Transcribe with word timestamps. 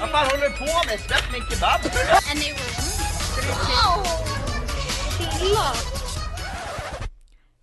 Vad 0.00 0.10
fan 0.10 0.26
håller 0.26 0.48
du 0.48 0.56
på 0.56 0.64
med? 0.86 1.00
Släpp 1.00 1.32
min 1.32 1.42
kebab! 1.50 1.80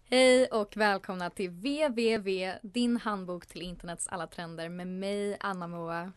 Hej 0.09 0.47
och 0.47 0.77
välkomna 0.77 1.29
till 1.29 1.49
www, 1.49 2.53
din 2.61 2.97
handbok 2.97 3.45
till 3.45 3.61
internets 3.61 4.07
alla 4.07 4.27
trender 4.27 4.69
med 4.69 4.87
mig 4.87 5.37
Anna 5.39 5.67
Moa. 5.67 6.11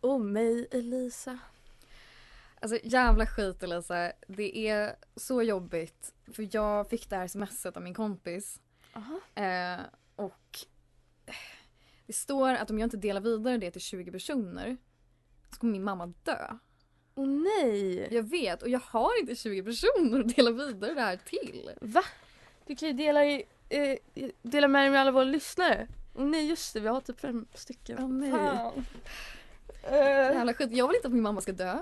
Och 0.00 0.20
mig 0.20 0.68
Elisa. 0.70 1.38
Alltså 2.60 2.78
jävla 2.82 3.26
skit 3.26 3.62
Elisa, 3.62 4.12
det 4.28 4.68
är 4.68 4.96
så 5.16 5.42
jobbigt 5.42 6.12
för 6.32 6.48
jag 6.52 6.88
fick 6.88 7.10
det 7.10 7.16
här 7.16 7.28
smset 7.28 7.76
av 7.76 7.82
min 7.82 7.94
kompis 7.94 8.60
eh, 9.34 9.80
och 10.16 10.58
det 12.06 12.12
står 12.12 12.54
att 12.54 12.70
om 12.70 12.78
jag 12.78 12.86
inte 12.86 12.96
delar 12.96 13.20
vidare 13.20 13.58
det 13.58 13.70
till 13.70 13.80
20 13.80 14.12
personer 14.12 14.76
så 15.54 15.60
kommer 15.60 15.72
min 15.72 15.84
mamma 15.84 16.06
dö. 16.22 16.46
Åh 17.14 17.28
nej! 17.28 18.08
Jag 18.14 18.22
vet 18.22 18.62
och 18.62 18.68
jag 18.68 18.80
har 18.84 19.20
inte 19.20 19.34
20 19.34 19.62
personer 19.62 20.20
att 20.20 20.36
dela 20.36 20.50
vidare 20.50 20.94
det 20.94 21.00
här 21.00 21.16
till. 21.16 21.70
Va? 21.80 22.04
Du 22.66 22.76
kan 22.76 22.88
ju 22.88 22.94
dela, 22.94 23.24
i, 23.24 23.44
eh, 23.68 23.96
dela 24.42 24.68
med 24.68 24.82
dig 24.82 24.90
med 24.90 25.00
alla 25.00 25.10
våra 25.10 25.24
lyssnare. 25.24 25.86
Åh 26.14 26.24
nej 26.24 26.48
just 26.48 26.74
det, 26.74 26.80
vi 26.80 26.88
har 26.88 27.00
typ 27.00 27.20
fem 27.20 27.46
stycken. 27.54 27.96
Åh, 28.00 28.08
nej. 28.08 28.30
Fan. 28.30 28.84
Eh, 29.82 29.94
Jävla 30.34 30.54
skit, 30.54 30.72
jag 30.72 30.88
vill 30.88 30.96
inte 30.96 31.08
att 31.08 31.14
min 31.14 31.22
mamma 31.22 31.40
ska 31.40 31.52
dö. 31.52 31.78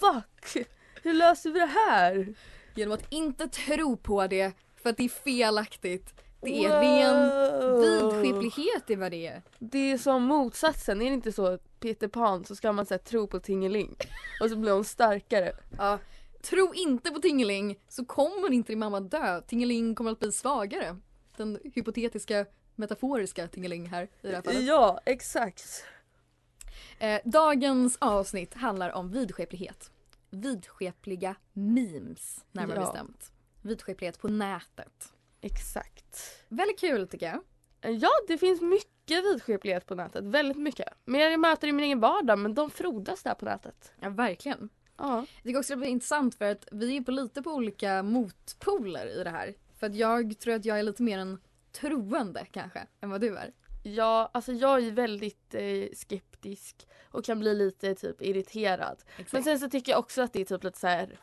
fuck! 0.00 0.66
Hur 1.02 1.14
löser 1.14 1.50
vi 1.50 1.60
det 1.60 1.66
här? 1.66 2.34
Genom 2.74 2.94
att 2.94 3.12
inte 3.12 3.48
tro 3.48 3.96
på 3.96 4.26
det 4.26 4.52
för 4.76 4.90
att 4.90 4.96
det 4.96 5.04
är 5.04 5.08
felaktigt. 5.08 6.14
Det 6.46 6.64
är 6.64 6.80
ren 6.80 7.80
vidskeplighet 7.80 8.90
i 8.90 8.94
vad 8.94 9.10
det 9.10 9.26
är. 9.26 9.42
Det 9.58 9.92
är 9.92 9.98
som 9.98 10.22
motsatsen, 10.22 11.02
är 11.02 11.06
det 11.06 11.14
inte 11.14 11.32
så 11.32 11.58
Peter 11.80 12.08
Pan 12.08 12.44
så 12.44 12.56
ska 12.56 12.72
man 12.72 12.86
säga 12.86 12.98
tro 12.98 13.26
på 13.26 13.40
Tingeling 13.40 13.96
och 14.40 14.50
så 14.50 14.56
blir 14.56 14.72
hon 14.72 14.84
starkare. 14.84 15.52
Ja. 15.78 15.98
Tro 16.42 16.74
inte 16.74 17.10
på 17.10 17.18
Tingeling 17.20 17.78
så 17.88 18.04
kommer 18.04 18.52
inte 18.52 18.72
din 18.72 18.78
mamma 18.78 19.00
dö. 19.00 19.40
Tingeling 19.40 19.94
kommer 19.94 20.10
att 20.12 20.18
bli 20.18 20.32
svagare. 20.32 20.96
Den 21.36 21.58
hypotetiska 21.74 22.46
metaforiska 22.74 23.48
Tingeling 23.48 23.86
här 23.86 24.02
i 24.04 24.08
det 24.28 24.34
här 24.34 24.42
fallet. 24.42 24.62
Ja, 24.64 25.00
exakt. 25.04 25.84
Eh, 26.98 27.20
dagens 27.24 27.96
avsnitt 28.00 28.54
handlar 28.54 28.90
om 28.90 29.10
vidskeplighet. 29.12 29.90
Vidskepliga 30.30 31.36
memes 31.52 32.44
närmare 32.52 32.78
Ja. 32.78 32.84
bestämt. 32.86 33.32
Vidskeplighet 33.62 34.18
på 34.18 34.28
nätet. 34.28 35.12
Exakt. 35.46 36.44
Väldigt 36.48 36.80
kul 36.80 37.08
tycker 37.08 37.26
jag. 37.26 37.40
Ja, 38.00 38.10
det 38.28 38.38
finns 38.38 38.60
mycket 38.60 39.24
vidskeplighet 39.24 39.86
på 39.86 39.94
nätet, 39.94 40.24
väldigt 40.24 40.56
mycket. 40.56 40.88
Men 41.04 41.20
jag 41.20 41.40
möter 41.40 41.68
i 41.68 41.72
min 41.72 41.84
egen 41.84 42.00
vardag, 42.00 42.38
men 42.38 42.54
de 42.54 42.70
frodas 42.70 43.22
där 43.22 43.34
på 43.34 43.44
nätet. 43.44 43.92
Ja 44.00 44.08
verkligen. 44.08 44.68
Ja. 44.96 45.26
Jag 45.34 45.42
tycker 45.42 45.58
också 45.58 45.72
det 45.72 45.76
blir 45.76 45.88
intressant 45.88 46.34
för 46.34 46.44
att 46.44 46.68
vi 46.72 46.96
är 46.96 47.00
på 47.00 47.10
lite 47.10 47.42
på 47.42 47.50
olika 47.50 48.02
motpoler 48.02 49.20
i 49.20 49.24
det 49.24 49.30
här. 49.30 49.54
För 49.78 49.86
att 49.86 49.94
jag 49.94 50.38
tror 50.38 50.54
att 50.54 50.64
jag 50.64 50.78
är 50.78 50.82
lite 50.82 51.02
mer 51.02 51.18
en 51.18 51.40
troende 51.72 52.46
kanske 52.50 52.86
än 53.00 53.10
vad 53.10 53.20
du 53.20 53.36
är. 53.36 53.52
Ja, 53.82 54.30
alltså 54.34 54.52
jag 54.52 54.86
är 54.86 54.90
väldigt 54.90 55.54
eh, 55.54 55.88
skeptisk 55.94 56.88
och 57.10 57.24
kan 57.24 57.38
bli 57.38 57.54
lite 57.54 57.94
typ 57.94 58.22
irriterad. 58.22 59.02
Men 59.30 59.42
sen 59.42 59.58
så 59.58 59.70
tycker 59.70 59.92
jag 59.92 59.98
också 59.98 60.22
att 60.22 60.32
det 60.32 60.40
är 60.40 60.44
typ 60.44 60.64
lite 60.64 60.78
så 60.78 60.86
här 60.86 61.20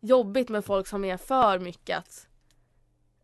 jobbigt 0.00 0.48
med 0.48 0.64
folk 0.64 0.86
som 0.86 1.04
är 1.04 1.16
för 1.16 1.58
mycket 1.58 1.98
att 1.98 2.26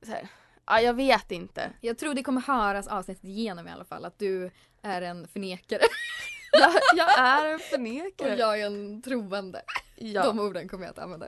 så 0.06 0.12
här, 0.12 0.28
ja, 0.66 0.80
jag 0.80 0.94
vet 0.94 1.30
inte. 1.30 1.72
Jag 1.80 1.98
tror 1.98 2.14
det 2.14 2.22
kommer 2.22 2.40
höras 2.40 2.86
avsnittet 2.86 3.24
igenom 3.24 3.68
i 3.68 3.70
alla 3.70 3.84
fall 3.84 4.04
att 4.04 4.18
du 4.18 4.50
är 4.82 5.02
en 5.02 5.28
förnekare 5.28 5.82
Jag, 6.52 6.72
jag 6.96 7.18
är 7.18 7.48
en 7.48 7.54
och 7.54 7.60
förnekare. 7.60 8.36
jag 8.36 8.60
är 8.60 8.66
en 8.66 9.02
troende. 9.02 9.62
ja. 9.96 10.22
De 10.24 10.38
orden 10.38 10.68
kommer 10.68 10.84
jag 10.84 10.90
att 10.90 10.98
använda. 10.98 11.26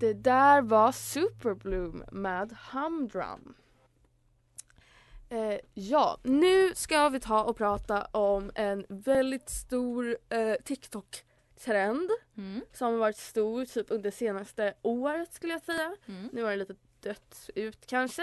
Det 0.00 0.14
där 0.14 0.62
var 0.62 0.92
Superbloom 0.92 2.04
med 2.12 2.56
Humdrum. 2.72 3.54
Eh, 5.28 5.58
ja, 5.74 6.18
nu 6.22 6.74
ska 6.74 7.08
vi 7.08 7.20
ta 7.20 7.42
och 7.44 7.56
prata 7.56 8.04
om 8.04 8.50
en 8.54 8.86
väldigt 8.88 9.50
stor 9.50 10.18
eh, 10.28 10.54
TikTok-trend 11.60 12.10
Mm. 12.36 12.60
som 12.72 12.92
har 12.92 12.98
varit 12.98 13.16
stor 13.16 13.64
typ 13.64 13.86
under 13.90 14.10
senaste 14.10 14.74
året 14.82 15.32
skulle 15.34 15.52
jag 15.52 15.62
säga. 15.62 15.96
Mm. 16.08 16.28
Nu 16.32 16.42
har 16.42 16.50
det 16.50 16.56
lite 16.56 16.74
dött 17.00 17.50
ut 17.54 17.86
kanske. 17.86 18.22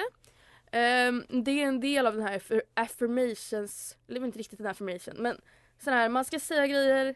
Ehm, 0.72 1.24
det 1.30 1.52
är 1.52 1.68
en 1.68 1.80
del 1.80 2.08
av 2.08 2.14
den 2.14 2.24
här 2.28 2.40
affir- 2.40 2.62
affirmations, 2.74 3.98
eller 4.08 4.26
inte 4.26 4.40
riktigt 4.40 4.60
en 4.60 4.66
affirmation 4.68 5.16
men 5.18 5.42
sån 5.84 5.94
här 5.94 6.10
man 6.10 6.26
ska 6.26 6.40
säga 6.40 6.68
grejer, 6.68 7.16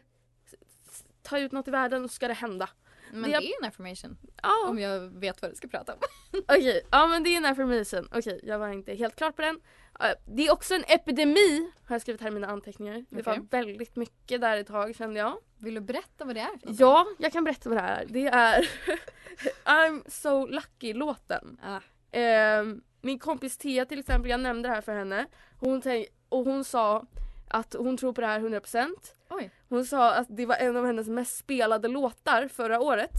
ta 1.22 1.38
ut 1.38 1.52
något 1.52 1.68
i 1.68 1.70
världen 1.70 2.04
och 2.04 2.10
så 2.10 2.14
ska 2.14 2.28
det 2.28 2.34
hända. 2.34 2.68
Men 3.12 3.22
Det- 3.30 3.38
det 3.38 3.46
är 3.52 3.62
en 3.62 3.68
affirmation 3.68 4.16
Ja, 4.42 4.68
om 4.68 4.78
jag 4.78 5.00
vet 5.00 5.42
vad 5.42 5.50
du 5.50 5.54
ska 5.54 5.68
prata 5.68 5.92
om. 5.92 5.98
okej, 6.48 6.82
ja 6.90 7.06
men 7.06 7.22
det 7.22 7.30
är 7.30 7.36
en 7.36 7.44
affirmation. 7.44 8.08
Okej, 8.14 8.40
jag 8.42 8.58
var 8.58 8.68
inte 8.68 8.94
helt 8.94 9.16
klar 9.16 9.30
på 9.32 9.42
den. 9.42 9.60
Eh, 10.00 10.10
det 10.26 10.46
är 10.46 10.52
också 10.52 10.74
en 10.74 10.84
epidemi, 10.88 11.70
har 11.86 11.94
jag 11.94 12.02
skrivit 12.02 12.20
här 12.20 12.28
i 12.28 12.30
mina 12.30 12.46
anteckningar. 12.46 13.04
Det 13.10 13.22
var 13.26 13.32
Okej. 13.32 13.46
väldigt 13.50 13.96
mycket 13.96 14.40
där 14.40 14.56
ett 14.56 14.66
tag 14.66 14.96
kände 14.96 15.20
jag. 15.20 15.36
Vill 15.58 15.74
du 15.74 15.80
berätta 15.80 16.24
vad 16.24 16.34
det 16.34 16.40
är? 16.40 16.50
Ja, 16.62 17.06
jag 17.18 17.32
kan 17.32 17.44
berätta 17.44 17.68
vad 17.68 17.78
det 17.78 17.82
är. 17.82 18.04
Det 18.08 18.26
är 18.26 18.68
I'm 19.64 20.10
so 20.10 20.46
lucky-låten. 20.46 21.60
Ah, 21.62 21.80
Ehm, 22.14 22.82
min 23.00 23.18
kompis 23.18 23.58
Tia 23.58 23.84
till 23.84 23.98
exempel, 24.00 24.30
jag 24.30 24.40
nämnde 24.40 24.68
det 24.68 24.74
här 24.74 24.80
för 24.82 24.94
henne. 24.94 25.26
Hon 25.60 25.82
och 26.28 26.44
hon 26.44 26.64
sa 26.64 27.06
att 27.48 27.74
hon 27.78 27.96
tror 27.96 28.12
på 28.12 28.20
det 28.20 28.26
här 28.26 28.40
100%. 28.40 28.88
oj. 29.30 29.50
Hon 29.72 29.84
sa 29.84 30.14
att 30.14 30.26
det 30.30 30.46
var 30.46 30.56
en 30.56 30.76
av 30.76 30.86
hennes 30.86 31.08
mest 31.08 31.36
spelade 31.36 31.88
låtar 31.88 32.48
förra 32.48 32.80
året. 32.80 33.10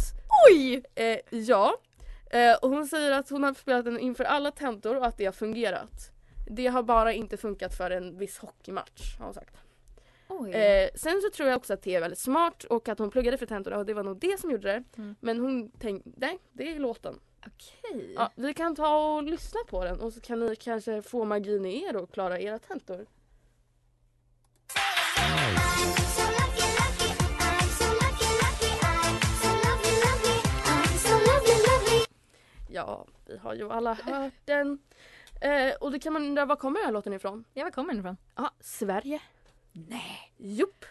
Oj! 0.50 0.84
Eh, 0.96 1.20
ja. 1.30 1.78
Eh, 2.30 2.56
och 2.62 2.70
hon 2.70 2.88
säger 2.88 3.12
att 3.12 3.30
hon 3.30 3.44
har 3.44 3.54
spelat 3.54 3.86
den 3.86 4.00
inför 4.00 4.24
alla 4.24 4.52
tentor 4.52 4.98
och 4.98 5.06
att 5.06 5.18
det 5.18 5.26
har 5.26 5.32
fungerat. 5.32 6.12
Det 6.50 6.68
har 6.68 6.84
bara 6.84 7.14
inte 7.14 7.38
funkat 7.38 7.78
för 7.78 7.92
en 7.92 8.18
viss 8.18 8.38
hockeymatch 8.38 9.18
har 9.18 9.26
hon 9.26 9.34
sagt. 9.34 9.58
Oj. 10.28 10.52
Eh, 10.52 10.90
sen 10.96 11.22
så 11.22 11.30
tror 11.30 11.50
jag 11.50 11.58
också 11.58 11.74
att 11.74 11.82
Tia 11.82 11.98
är 11.98 12.02
väldigt 12.02 12.20
smart 12.20 12.64
och 12.64 12.90
att 12.90 13.00
hon 13.00 13.10
pluggade 13.10 13.38
för 13.38 13.46
tentorna 13.46 13.78
och 13.78 13.86
det 13.86 13.94
var 13.94 14.04
nog 14.04 14.20
det 14.20 14.40
som 14.40 14.52
gjorde 14.52 14.68
det. 14.68 14.84
Mm. 14.98 15.16
Men 15.20 15.40
hon 15.40 15.72
tänkte, 15.72 16.10
nej 16.18 16.40
det 16.52 16.76
är 16.76 16.80
låten. 16.80 17.20
Okej. 17.48 18.14
Ja, 18.16 18.32
vi 18.36 18.54
kan 18.54 18.76
ta 18.76 19.16
och 19.16 19.24
lyssna 19.24 19.60
på 19.70 19.86
den 19.86 20.00
och 20.00 20.14
så 20.14 20.22
kan 20.22 20.40
ni 20.40 20.56
kanske 20.56 21.02
få 21.02 21.26
magin 21.26 21.66
i 21.66 21.84
er 21.84 21.96
och 21.96 22.14
klara 22.14 22.40
era 22.40 22.60
tentor. 22.60 23.06
Ja, 32.74 33.08
vi 33.26 33.38
har 33.38 33.54
ju 33.54 33.72
alla 33.72 33.94
hört 33.94 34.34
den. 34.46 34.80
Eh, 35.42 35.76
och 35.82 35.92
då 35.92 36.00
kan 36.00 36.14
man 36.14 36.26
undra, 36.26 36.46
var 36.46 36.56
kommer 36.56 36.80
den 36.80 36.86
här 36.86 36.94
låten 36.94 37.14
ifrån? 37.14 37.46
Ja, 37.54 37.64
var 37.64 37.72
kommer 37.72 37.94
den 37.94 38.00
ifrån? 38.00 38.18
Ja, 38.36 38.52
Sverige. 38.60 39.22
Nej. 39.72 40.34
Jupp. 40.38 40.86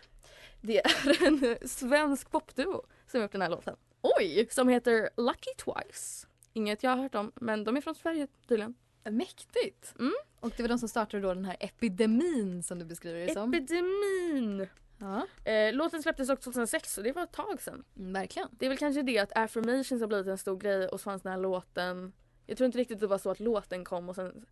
Det 0.60 0.86
är 0.86 1.26
en 1.26 1.68
svensk 1.68 2.30
popduo 2.30 2.82
som 3.06 3.20
har 3.20 3.22
gjort 3.22 3.32
den 3.32 3.42
här 3.42 3.48
låten. 3.48 3.76
Oj! 4.02 4.48
Som 4.50 4.68
heter 4.68 5.10
Lucky 5.16 5.50
Twice. 5.58 6.26
Inget 6.52 6.82
jag 6.82 6.90
har 6.90 6.96
hört 6.96 7.14
om, 7.14 7.32
men 7.34 7.64
de 7.64 7.76
är 7.76 7.80
från 7.80 7.94
Sverige 7.94 8.26
tydligen. 8.48 8.74
Mäktigt. 9.04 9.94
Mm. 9.98 10.14
Och 10.40 10.52
det 10.56 10.62
var 10.62 10.68
de 10.68 10.78
som 10.78 10.88
startade 10.88 11.22
då 11.22 11.34
den 11.34 11.44
här 11.44 11.56
epidemin 11.60 12.62
som 12.62 12.78
du 12.78 12.84
beskriver 12.84 13.26
det 13.26 13.32
som. 13.32 13.54
Epidemin! 13.54 14.68
Ja, 15.02 15.26
Eh, 15.52 15.72
låten 15.74 16.02
släpptes 16.02 16.28
också 16.30 16.42
2006 16.52 16.94
så 16.94 17.02
det 17.02 17.12
var 17.12 17.22
ett 17.22 17.32
tag 17.32 17.60
sedan. 17.62 17.84
mm, 17.96 18.12
verkligen. 18.12 18.48
Det 18.52 18.64
är 18.66 18.68
väl 18.68 18.78
kanske 18.78 19.02
det 19.02 19.18
att 19.18 19.32
affirmations 19.36 20.00
har 20.00 20.06
blivit 20.08 20.26
en 20.26 20.38
stor 20.38 20.56
grej 20.56 20.88
och 20.88 21.00
så 21.00 21.04
fanns 21.04 21.22
den 21.22 21.32
här 21.32 21.38
låten. 21.38 22.12
Jag 22.46 22.56
tror 22.56 22.66
inte 22.66 22.78
riktigt 22.78 23.00
det 23.00 23.06
var 23.06 23.18
så 23.18 23.30
att 23.30 23.40
låten 23.40 23.84
kom 23.84 24.08
och 24.08 24.14
sen... 24.14 24.46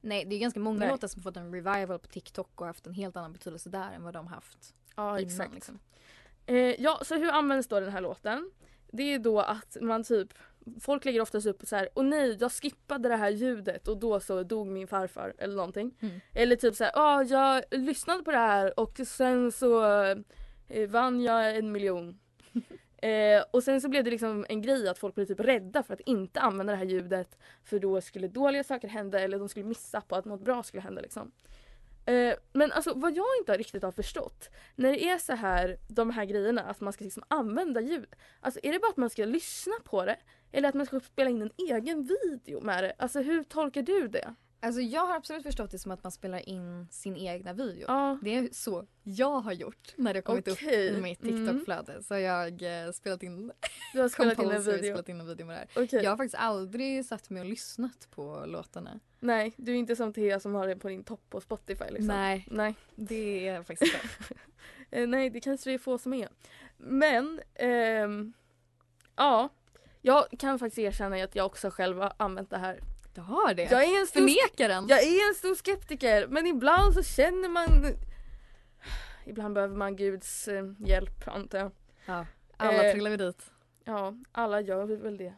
Nej, 0.00 0.24
det 0.24 0.34
är 0.36 0.40
ganska 0.40 0.60
många 0.60 0.78
Nej. 0.78 0.88
låtar 0.88 1.08
som 1.08 1.22
fått 1.22 1.36
en 1.36 1.52
revival 1.54 1.98
på 1.98 2.06
TikTok 2.08 2.60
och 2.60 2.66
haft 2.66 2.86
en 2.86 2.94
helt 2.94 3.16
annan 3.16 3.32
betydelse 3.32 3.70
där 3.70 3.92
än 3.92 4.02
vad 4.02 4.14
de 4.14 4.26
haft 4.26 4.74
Ja 4.96 5.18
innan. 5.18 5.30
exakt. 5.30 5.54
Liksom. 5.54 5.78
Eh, 6.46 6.56
ja 6.56 7.00
så 7.04 7.14
hur 7.16 7.30
används 7.30 7.68
då 7.68 7.80
den 7.80 7.92
här 7.92 8.00
låten? 8.00 8.50
Det 8.92 9.02
är 9.02 9.18
då 9.18 9.40
att 9.40 9.76
man 9.80 10.04
typ 10.04 10.28
folk 10.80 11.04
lägger 11.04 11.20
oftast 11.20 11.46
upp 11.46 11.62
så 11.66 11.76
här, 11.76 11.88
och 11.94 12.04
nej 12.04 12.36
jag 12.40 12.52
skippade 12.52 13.08
det 13.08 13.16
här 13.16 13.30
ljudet 13.30 13.88
och 13.88 13.96
då 13.96 14.20
så 14.20 14.42
dog 14.42 14.66
min 14.66 14.88
farfar 14.88 15.34
eller 15.38 15.56
någonting. 15.56 15.94
Mm. 16.00 16.20
Eller 16.34 16.56
typ 16.56 16.74
så 16.74 16.84
här, 16.84 16.92
ah, 16.94 17.22
jag 17.22 17.64
lyssnade 17.70 18.22
på 18.22 18.30
det 18.30 18.36
här 18.36 18.80
och 18.80 19.00
sen 19.06 19.52
så 19.52 19.84
eh, 20.68 20.88
vann 20.88 21.20
jag 21.20 21.56
en 21.56 21.72
miljon. 21.72 22.18
eh, 23.02 23.42
och 23.50 23.62
sen 23.62 23.80
så 23.80 23.88
blev 23.88 24.04
det 24.04 24.10
liksom 24.10 24.46
en 24.48 24.62
grej 24.62 24.88
att 24.88 24.98
folk 24.98 25.14
blev 25.14 25.26
typ 25.26 25.40
rädda 25.40 25.82
för 25.82 25.94
att 25.94 26.00
inte 26.00 26.40
använda 26.40 26.72
det 26.72 26.78
här 26.78 26.84
ljudet 26.84 27.38
för 27.64 27.78
då 27.78 28.00
skulle 28.00 28.28
dåliga 28.28 28.64
saker 28.64 28.88
hända 28.88 29.20
eller 29.20 29.38
de 29.38 29.48
skulle 29.48 29.66
missa 29.66 30.00
på 30.00 30.16
att 30.16 30.24
något 30.24 30.44
bra 30.44 30.62
skulle 30.62 30.82
hända 30.82 31.00
liksom. 31.00 31.32
Eh, 32.06 32.34
men 32.52 32.72
alltså 32.72 32.92
vad 32.94 33.16
jag 33.16 33.26
inte 33.40 33.56
riktigt 33.56 33.82
har 33.82 33.92
förstått 33.92 34.50
när 34.74 34.92
det 34.92 35.04
är 35.04 35.18
så 35.18 35.32
här 35.32 35.78
de 35.88 36.10
här 36.10 36.24
grejerna 36.24 36.62
att 36.62 36.80
man 36.80 36.92
ska 36.92 37.04
liksom 37.04 37.22
använda 37.28 37.80
ljud. 37.80 38.14
Alltså 38.40 38.60
är 38.62 38.72
det 38.72 38.78
bara 38.78 38.90
att 38.90 38.96
man 38.96 39.10
ska 39.10 39.24
lyssna 39.24 39.74
på 39.84 40.04
det 40.04 40.16
eller 40.52 40.68
att 40.68 40.74
man 40.74 40.86
ska 40.86 41.00
spela 41.00 41.30
in 41.30 41.42
en 41.42 41.50
egen 41.70 42.02
video 42.02 42.60
med 42.60 42.84
det? 42.84 42.92
Alltså 42.98 43.20
hur 43.20 43.42
tolkar 43.44 43.82
du 43.82 44.08
det? 44.08 44.34
Alltså 44.62 44.80
jag 44.80 45.06
har 45.06 45.16
absolut 45.16 45.42
förstått 45.42 45.70
det 45.70 45.78
som 45.78 45.90
att 45.92 46.02
man 46.02 46.12
spelar 46.12 46.48
in 46.48 46.86
sin 46.90 47.16
egna 47.16 47.52
video. 47.52 47.84
Ja. 47.88 48.18
Det 48.22 48.34
är 48.36 48.48
så 48.52 48.86
jag 49.02 49.40
har 49.40 49.52
gjort 49.52 49.94
när 49.96 50.14
det 50.14 50.16
har 50.16 50.22
kommit 50.22 50.48
Okej. 50.48 50.90
upp 50.90 50.98
i 50.98 51.00
mitt 51.00 51.22
Mm. 51.22 51.46
TikTok-flöde. 51.46 52.02
Så 52.02 52.14
har 52.14 52.18
jag 52.20 52.84
eh, 52.86 52.92
spelat 52.92 53.22
in, 53.22 53.52
Du 53.94 54.00
har 54.00 54.08
spelat 54.08 54.38
in 54.38 54.50
en 54.50 54.62
video? 54.64 54.78
spelat 54.78 55.08
in 55.08 55.20
en 55.20 55.26
video 55.26 55.46
med 55.46 55.56
det 55.56 55.58
här. 55.74 55.84
Okej. 55.84 56.02
Jag 56.02 56.10
har 56.10 56.16
faktiskt 56.16 56.34
aldrig 56.42 57.04
satt 57.06 57.30
mig 57.30 57.40
och 57.42 57.48
lyssnat 57.48 58.08
på 58.10 58.44
låtarna. 58.46 59.00
Nej, 59.20 59.52
du 59.56 59.72
är 59.72 59.76
inte 59.76 59.96
som 59.96 60.12
Thea 60.12 60.40
som 60.40 60.54
har 60.54 60.66
det 60.68 60.76
på 60.76 60.88
din 60.88 61.04
topp 61.04 61.22
på 61.30 61.40
Spotify 61.40 61.84
liksom. 61.90 62.06
Nej, 62.06 62.46
Nej. 62.50 62.74
det 62.94 63.48
är 63.48 63.54
jag 63.54 63.66
faktiskt 63.66 63.94
inte. 63.94 64.34
Eh, 64.92 65.06
nej, 65.08 65.30
det 65.30 65.40
kanske 65.40 65.70
det 65.70 65.74
är 65.74 65.78
få 65.78 65.98
som 65.98 66.12
är. 66.12 66.28
Men, 66.76 67.40
ehm, 67.54 68.32
ja. 69.16 69.48
Jag 70.02 70.26
kan 70.38 70.58
faktiskt 70.58 70.78
erkänna 70.78 71.24
att 71.24 71.34
jag 71.34 71.46
också 71.46 71.70
själv 71.70 71.98
har 71.98 72.12
använt 72.16 72.50
det 72.50 72.58
här. 72.58 72.80
Du 73.14 73.20
har 73.20 73.54
det? 73.54 73.62
Jag 73.62 73.84
är 73.84 74.00
en 74.00 74.06
stor, 74.06 74.20
Förnekaren? 74.20 74.88
jag 74.88 75.02
är 75.02 75.28
en 75.28 75.34
stor 75.34 75.54
skeptiker 75.54 76.26
men 76.26 76.46
ibland 76.46 76.94
så 76.94 77.02
känner 77.02 77.48
man 77.48 77.86
Ibland 79.24 79.54
behöver 79.54 79.76
man 79.76 79.96
Guds 79.96 80.48
eh, 80.48 80.64
hjälp 80.78 81.28
antar 81.28 81.58
jag. 81.58 81.72
Ja, 82.06 82.26
alla 82.56 82.84
Eh, 82.84 82.92
trillar 82.92 83.10
vi 83.10 83.16
dit. 83.16 83.50
Ja, 83.84 84.14
alla 84.32 84.60
gör 84.60 84.84
väl 84.84 85.16
det. 85.16 85.34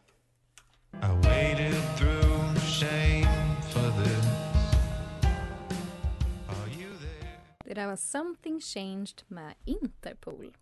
Det 7.65 7.73
där 7.73 7.87
var 7.87 7.95
Something 7.95 8.61
Changed 8.61 9.21
med 9.27 9.53
Interpol. 9.65 10.57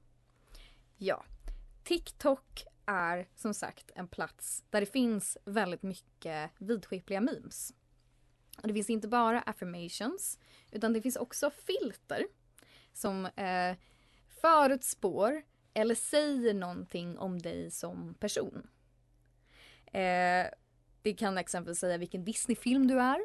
Ja, 0.98 1.24
TikTok 1.84 2.64
är 2.92 3.28
som 3.36 3.54
sagt 3.54 3.92
en 3.96 4.08
plats 4.08 4.64
där 4.70 4.80
det 4.80 4.86
finns 4.86 5.38
väldigt 5.46 5.84
mycket 5.84 6.52
vidskepliga 6.58 7.22
memes. 7.22 7.74
Och 8.62 8.68
det 8.68 8.74
finns 8.74 8.90
inte 8.90 9.08
bara 9.08 9.42
affirmations 9.42 10.40
utan 10.72 10.94
det 10.94 11.02
finns 11.02 11.16
också 11.16 11.52
filter 11.52 12.28
som 12.94 13.26
eh, 13.26 13.76
förutspår 14.42 15.44
eller 15.74 15.96
säger 15.96 16.54
någonting 16.54 17.18
om 17.18 17.40
dig 17.40 17.72
som 17.72 18.14
person. 18.14 18.68
Eh, 19.86 20.48
det 21.02 21.14
kan 21.18 21.38
exempelvis 21.38 21.80
säga 21.80 21.98
vilken 21.98 22.26
Disney-film 22.26 22.88
du 22.88 23.00
är 23.00 23.22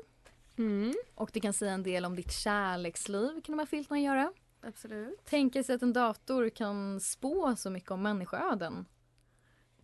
Mm, 0.58 0.94
och 1.14 1.30
det 1.32 1.40
kan 1.40 1.52
säga 1.52 1.72
en 1.72 1.82
del 1.82 2.04
om 2.04 2.16
ditt 2.16 2.32
kärleksliv 2.32 3.40
kan 3.40 3.52
de 3.52 3.58
här 3.58 3.66
filtrarna 3.66 4.00
göra. 4.00 4.32
absolut. 4.60 5.24
Tänker 5.24 5.62
sig 5.62 5.74
att 5.74 5.82
en 5.82 5.92
dator 5.92 6.48
kan 6.48 7.00
spå 7.00 7.56
så 7.56 7.70
mycket 7.70 7.90
om 7.90 8.02
människoöden. 8.02 8.86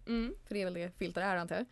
Mm, 0.06 0.34
För 0.46 0.54
det 0.54 0.60
är 0.60 0.64
väl 0.64 0.74
det 0.74 0.98
filter 0.98 1.20
är 1.22 1.36
antar 1.36 1.56
jag. 1.56 1.66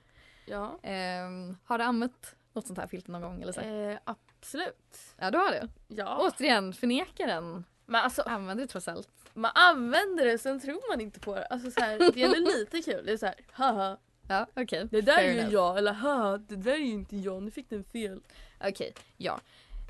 ja. 0.46 0.78
Ehm, 0.82 1.56
har 1.64 1.78
du 1.78 1.84
använt 1.84 2.34
något 2.52 2.66
sånt 2.66 2.78
här 2.78 2.86
filter 2.86 3.10
någon 3.12 3.22
gång 3.22 3.42
eller 3.42 3.52
så? 3.52 3.60
Eh, 3.60 3.98
absolut. 4.04 5.14
Ja 5.18 5.30
du 5.30 5.38
har 5.38 5.50
det. 5.50 5.68
Ja. 5.88 6.18
Återigen, 6.20 6.72
förnekaren. 6.72 7.64
Men 7.86 8.00
alltså 8.04 8.22
Använder 8.22 8.64
det 8.64 8.68
trots 8.70 8.88
allt. 8.88 9.08
man 9.34 9.50
använder 9.54 10.24
det 10.24 10.38
sen 10.38 10.60
tror 10.60 10.90
man 10.90 11.00
inte 11.00 11.20
på 11.20 11.34
det. 11.34 11.44
Alltså 11.46 11.70
så 11.70 11.80
här, 11.80 11.98
det 11.98 12.22
är 12.22 12.36
ändå 12.36 12.50
lite 12.50 12.82
kul. 12.82 13.06
Det 13.06 13.12
är 13.12 13.16
så 13.16 13.26
här, 13.26 13.34
haha. 13.52 13.96
Ja 14.28 14.46
okej. 14.56 14.88
Det 14.90 15.00
där 15.00 15.14
Fair 15.16 15.28
är 15.28 15.32
ju 15.32 15.38
enough. 15.40 15.52
jag 15.52 15.78
eller 15.78 15.92
haha 15.92 16.38
det 16.38 16.56
där 16.56 16.72
är 16.72 16.76
ju 16.76 16.84
inte 16.86 17.16
jag, 17.16 17.42
nu 17.42 17.50
fick 17.50 17.70
den 17.70 17.84
fel. 17.84 18.20
Okej, 18.64 18.94
ja. 19.16 19.40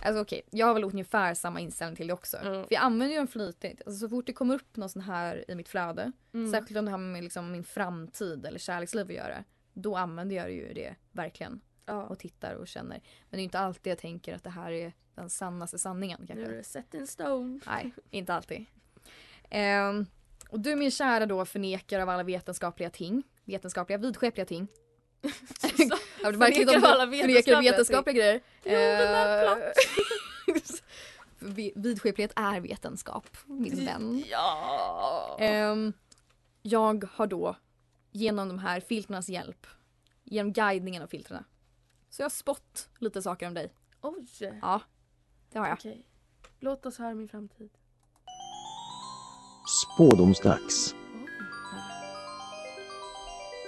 Alltså 0.03 0.21
okej, 0.23 0.43
jag 0.51 0.67
har 0.67 0.75
väl 0.75 0.85
ungefär 0.85 1.35
samma 1.35 1.61
inställning 1.61 1.97
till 1.97 2.07
det 2.07 2.13
också. 2.13 2.37
Mm. 2.37 2.53
För 2.67 2.75
jag 2.75 2.83
använder 2.83 3.13
ju 3.15 3.19
den 3.19 3.27
flitigt. 3.29 3.83
Alltså, 3.87 3.99
så 4.01 4.09
fort 4.09 4.27
det 4.27 4.33
kommer 4.33 4.55
upp 4.55 4.77
något 4.77 4.91
sånt 4.91 5.07
här 5.07 5.45
i 5.51 5.55
mitt 5.55 5.69
flöde, 5.69 6.13
Mm. 6.35 6.53
särskilt 6.53 6.79
om 6.79 6.85
det 6.85 6.91
har 6.91 6.99
med 6.99 7.25
liksom, 7.25 7.53
min 7.53 7.65
framtid 7.65 8.47
eller 8.47 8.59
kärleksliv 8.59 9.07
att 9.07 9.13
göra, 9.15 9.45
då 9.73 9.97
använder 9.97 10.37
jag 10.37 10.53
ju 10.53 10.73
det 10.73 10.95
verkligen. 11.13 11.61
Ja. 11.87 12.03
och 12.07 12.19
tittar 12.19 12.55
och 12.55 12.69
känner. 12.69 13.01
Men 13.31 13.39
det 13.39 13.43
är 13.43 13.45
inte 13.45 13.59
alltid 13.59 13.91
jag 13.91 13.99
tänker 13.99 14.35
att 14.35 14.45
det 14.45 14.51
här 14.51 14.73
är 14.73 14.93
den 15.15 15.31
sannaste 15.31 15.79
sanningen 15.79 16.27
kanske. 16.27 16.47
det 16.53 16.65
set 16.65 16.95
in 16.95 17.07
stone. 17.07 17.61
Nej, 17.67 17.91
inte 18.11 18.35
alltid. 18.35 18.65
Ehm, 19.51 20.07
och 20.49 20.61
du 20.61 20.77
min 20.77 20.91
kära 20.91 21.27
då 21.27 21.45
förnekar 21.45 22.01
av 22.01 22.09
alla 22.09 22.23
vetenskapliga 22.23 22.91
ting. 22.91 23.23
Vetenskapliga, 23.45 23.99
vidskepliga 23.99 24.47
ting. 24.47 24.69
Vill 26.25 26.37
verkligen 26.37 26.85
alla 26.85 27.07
vetenskapliga 27.07 27.61
vetenskapliga 27.73 28.15
grejer. 28.15 28.41
Jorden 28.65 29.15
är 29.15 29.47
Eh, 29.47 29.73
vi- 31.39 31.73
Vidskeplighet 31.77 32.33
är 32.37 32.61
vetenskap, 32.61 33.37
min 33.47 33.85
vän. 33.85 34.25
Ja. 34.31 35.37
Ehm, 35.41 35.93
jag 36.63 37.09
har 37.13 37.27
då 37.27 37.57
genom 38.11 38.49
de 38.49 38.59
här 38.59 38.81
filtrarnas 38.81 39.29
hjälp, 39.29 39.67
genom 40.25 40.53
guidningen 40.53 41.03
av 41.03 41.07
filtrarna, 41.07 41.45
så 42.11 42.23
jag 42.23 42.25
har 42.25 42.31
spått 42.31 42.89
lite 42.99 43.23
saker 43.23 43.47
om 43.47 43.55
dig. 43.55 43.73
Oj. 44.01 44.27
Ja, 44.63 44.81
det 45.53 45.59
har 45.59 45.67
jag. 45.69 45.75
Okej. 45.79 46.07
Låt 46.61 46.87
oss 46.87 46.99
höra 46.99 47.15
min 47.15 47.29
framtid. 47.29 47.71
Spådomsdags. 49.95 50.95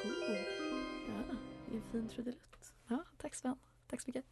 Oh. 0.05 0.52
Ja, 1.83 1.89
det 1.93 1.99
är 1.99 2.03
en 2.03 2.09
fin 2.09 2.09
trudelutt. 2.09 2.73
Ja, 2.89 3.05
tack 3.19 3.35
Sven. 3.35 3.57
Tack 3.87 4.01
så 4.01 4.09
mycket. 4.09 4.25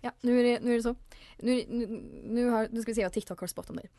Ja, 0.00 0.10
nu 0.20 0.40
är 0.40 0.44
det, 0.44 0.60
nu 0.60 0.72
är 0.72 0.76
det 0.76 0.82
så. 0.82 0.94
Nu, 1.38 1.64
nu, 1.68 1.86
nu, 2.24 2.48
har, 2.48 2.68
nu 2.70 2.82
ska 2.82 2.90
vi 2.90 2.94
se 2.94 3.02
vad 3.02 3.12
TikTok 3.12 3.40
har 3.40 3.46
spått 3.46 3.70
om 3.70 3.76
dig. 3.76 3.90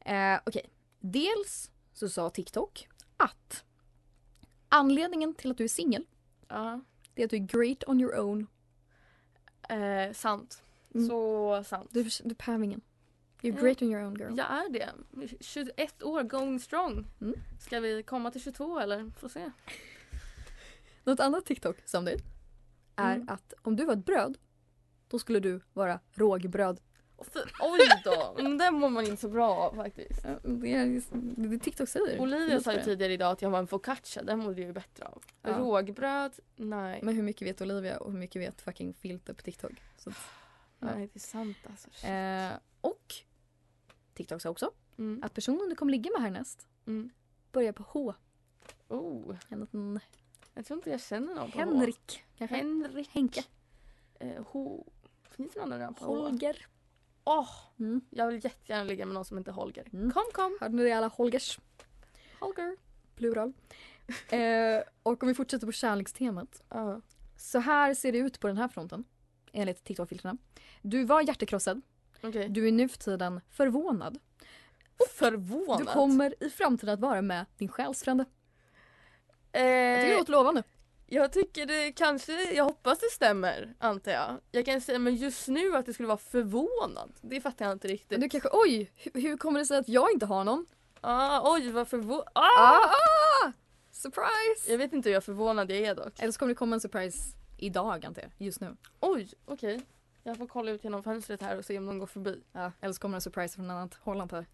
Eh, 0.00 0.40
Okej. 0.46 0.70
Dels 1.00 1.70
så 1.92 2.08
sa 2.08 2.30
TikTok 2.30 2.88
att 3.16 3.64
anledningen 4.68 5.34
till 5.34 5.50
att 5.50 5.58
du 5.58 5.64
är 5.64 5.68
singel, 5.68 6.06
Ja. 6.48 6.80
det 7.14 7.22
är 7.22 7.24
att 7.24 7.30
du 7.30 7.36
är 7.36 7.40
great 7.40 7.84
on 7.88 8.00
your 8.00 8.20
own. 8.20 8.46
Eh, 9.68 10.12
sant. 10.12 10.62
Mm. 10.94 11.08
Så 11.08 11.64
sant. 11.66 11.90
Du, 11.92 12.02
du 12.02 12.34
är. 12.38 12.80
You're 13.42 13.60
great 13.60 13.82
on 13.82 13.88
your 13.92 14.04
own 14.04 14.14
girl. 14.14 14.36
Jag 14.36 14.46
är 14.46 14.70
det. 14.70 14.92
21 15.40 16.02
år 16.02 16.22
going 16.22 16.60
strong. 16.60 17.06
Mm. 17.20 17.34
Ska 17.60 17.80
vi 17.80 18.02
komma 18.02 18.30
till 18.30 18.40
22 18.40 18.78
eller? 18.78 19.10
Får 19.18 19.28
se. 19.28 19.50
Något 21.04 21.20
annat 21.20 21.46
TikTok 21.46 21.76
som 21.84 22.04
dig 22.04 22.20
är 22.96 23.14
Mm. 23.14 23.28
att 23.28 23.54
om 23.62 23.76
du 23.76 23.84
var 23.84 23.92
ett 23.92 24.04
bröd, 24.06 24.38
då 25.08 25.18
skulle 25.18 25.40
du 25.40 25.60
vara 25.72 26.00
rågbröd. 26.12 26.80
Oj 27.60 27.80
då! 28.04 28.34
Men 28.42 28.58
Den 28.58 28.74
mår 28.74 28.88
man 28.88 29.04
inte 29.04 29.16
så 29.16 29.28
bra 29.28 29.50
av 29.56 29.74
faktiskt. 29.74 30.22
Det 30.42 30.72
är 30.74 30.86
det, 30.86 31.48
det 31.48 31.58
TikTok 31.58 31.88
säger. 31.88 32.20
Olivia 32.20 32.60
sa 32.60 32.72
ju 32.72 32.82
tidigare 32.82 33.12
idag 33.12 33.32
att 33.32 33.42
jag 33.42 33.50
var 33.50 33.58
en 33.58 33.66
focaccia. 33.66 34.22
Den 34.22 34.38
mådde 34.38 34.60
jag 34.60 34.66
ju 34.66 34.72
bättre 34.72 35.04
av. 35.04 35.22
Ja. 35.42 35.58
Rågbröd? 35.58 36.32
Nej. 36.56 37.00
Men 37.02 37.14
hur 37.16 37.22
mycket 37.22 37.48
vet 37.48 37.60
Olivia 37.60 37.98
och 37.98 38.12
hur 38.12 38.18
mycket 38.18 38.42
vet 38.42 38.60
fucking 38.60 38.94
filter 38.94 39.32
på 39.34 39.42
TikTok? 39.42 39.72
Så 39.96 40.10
ja. 40.78 40.86
Nej 40.86 41.06
det 41.12 41.16
är 41.16 41.20
sant 41.20 41.56
alltså. 41.70 42.06
Eh, 42.06 42.52
och 42.80 43.14
TikTok 44.14 44.42
sa 44.42 44.50
också 44.50 44.70
Mm. 44.98 45.22
att 45.22 45.34
personen 45.34 45.68
du 45.68 45.74
kommer 45.74 45.92
ligga 45.92 46.10
med 46.12 46.22
härnäst 46.22 46.66
Mm. 46.86 47.10
börjar 47.52 47.72
på 47.72 47.82
H. 47.88 48.14
Oh, 48.88 49.36
En 49.48 49.60
liten 49.60 50.00
jag 50.54 50.64
tror 50.66 50.78
inte 50.78 50.90
jag 50.90 51.00
känner 51.00 51.34
någon 51.34 51.50
på 51.50 51.58
H. 51.58 51.64
Henrik 51.64 52.24
kanske? 52.38 52.56
Henrik. 52.56 53.08
Henke. 53.12 53.44
Eh, 54.20 54.42
H. 54.46 54.86
Finns 55.30 55.54
det 55.54 55.60
någon 55.60 55.72
annan 55.72 55.94
på 55.94 56.04
H? 56.04 56.14
Holger. 56.22 56.66
Åh, 57.24 57.48
Mm. 57.78 58.00
jag 58.10 58.26
vill 58.26 58.44
jättegärna 58.44 58.84
ligga 58.84 59.06
med 59.06 59.14
någon 59.14 59.24
som 59.24 59.38
heter 59.38 59.52
Holger. 59.52 59.86
Mm. 59.92 60.10
Kom 60.12 60.24
kom. 60.32 60.58
Hörde 60.60 60.74
ni 60.76 60.82
det 60.84 60.92
alla 60.92 61.08
Holgers? 61.08 61.58
Holger. 62.40 62.76
Plural. 63.16 63.52
eh, 64.30 64.82
och 65.02 65.22
om 65.22 65.28
vi 65.28 65.34
fortsätter 65.34 65.66
på 65.66 65.72
kärlekstemat. 65.72 66.62
Ja. 66.68 67.00
Så 67.36 67.58
här 67.58 67.94
ser 67.94 68.12
det 68.12 68.18
ut 68.18 68.40
på 68.40 68.46
den 68.46 68.56
här 68.56 68.68
fronten. 68.68 69.04
Enligt 69.52 69.84
TikTok-filtrarna. 69.84 70.38
Du 70.82 71.04
var 71.04 71.20
hjärtekrossad. 71.22 71.82
Okej. 72.22 72.48
Du 72.48 72.68
är 72.68 72.72
nu 72.72 72.88
för 72.88 72.98
tiden 72.98 73.40
förvånad. 73.50 74.18
Förvånad. 75.10 75.78
Du 75.80 75.84
kommer 75.84 76.34
i 76.44 76.50
framtiden 76.50 76.94
att 76.94 77.00
vara 77.00 77.22
med 77.22 77.46
din 77.58 77.68
själsfrände. 77.68 78.24
Eh, 79.54 79.62
Jag 79.64 80.00
tycker 80.00 80.10
det 80.12 80.18
låter 80.18 80.32
lovande. 80.32 80.62
Jag 81.06 81.32
tycker 81.32 81.66
det 81.66 81.92
kanske, 81.92 82.52
jag 82.54 82.64
hoppas 82.64 82.98
det 82.98 83.06
stämmer 83.10 83.74
antar 83.78 84.12
jag. 84.12 84.40
Jag 84.50 84.64
kan 84.64 84.80
säga 84.80 84.98
men 84.98 85.16
just 85.16 85.48
nu 85.48 85.76
att 85.76 85.86
det 85.86 85.92
skulle 85.94 86.06
vara 86.08 86.18
förvånad, 86.18 87.12
det 87.20 87.40
fattar 87.40 87.64
jag 87.64 87.72
inte 87.72 87.88
riktigt. 87.88 88.20
Du 88.20 88.28
kanske, 88.28 88.48
oj, 88.52 88.90
hur, 88.94 89.20
hur 89.22 89.36
kommer 89.36 89.58
det 89.60 89.66
sig 89.66 89.78
att 89.78 89.88
jag 89.88 90.12
inte 90.12 90.26
har 90.26 90.44
någon? 90.44 90.66
Ah, 91.00 91.52
oj 91.54 91.70
vad 91.70 91.88
förvånad. 91.88 92.28
Ah, 92.32 92.40
Ah! 92.58 92.90
ah! 93.46 93.52
Surprise! 93.90 94.70
Jag 94.70 94.78
vet 94.78 94.92
inte 94.92 95.08
hur 95.08 95.14
jag 95.14 95.24
förvånad 95.24 95.70
jag 95.70 95.78
är 95.78 95.94
dock. 95.94 96.20
Eller 96.20 96.32
så 96.32 96.38
kommer 96.38 96.50
det 96.50 96.54
komma 96.58 96.74
en 96.74 96.80
surprise 96.80 97.18
idag 97.58 98.04
antar 98.06 98.22
jag, 98.22 98.30
just 98.46 98.60
nu. 98.60 98.76
Oj, 99.00 99.28
okej. 99.44 99.80
Jag 100.22 100.38
får 100.38 100.46
kolla 100.46 100.70
ut 100.70 100.84
genom 100.84 101.02
fönstret 101.02 101.42
här 101.42 101.58
och 101.58 101.64
se 101.64 101.78
om 101.78 101.86
någon 101.86 101.98
går 101.98 102.06
förbi. 102.06 102.40
Ja, 102.52 102.72
eller 102.80 102.92
så 102.92 103.00
kommer 103.00 103.12
det 103.12 103.16
en 103.16 103.20
surprise 103.20 103.54
från 103.54 103.70
annat 103.70 103.94
håll 103.94 104.20
antar 104.20 104.36
jag. 104.36 104.46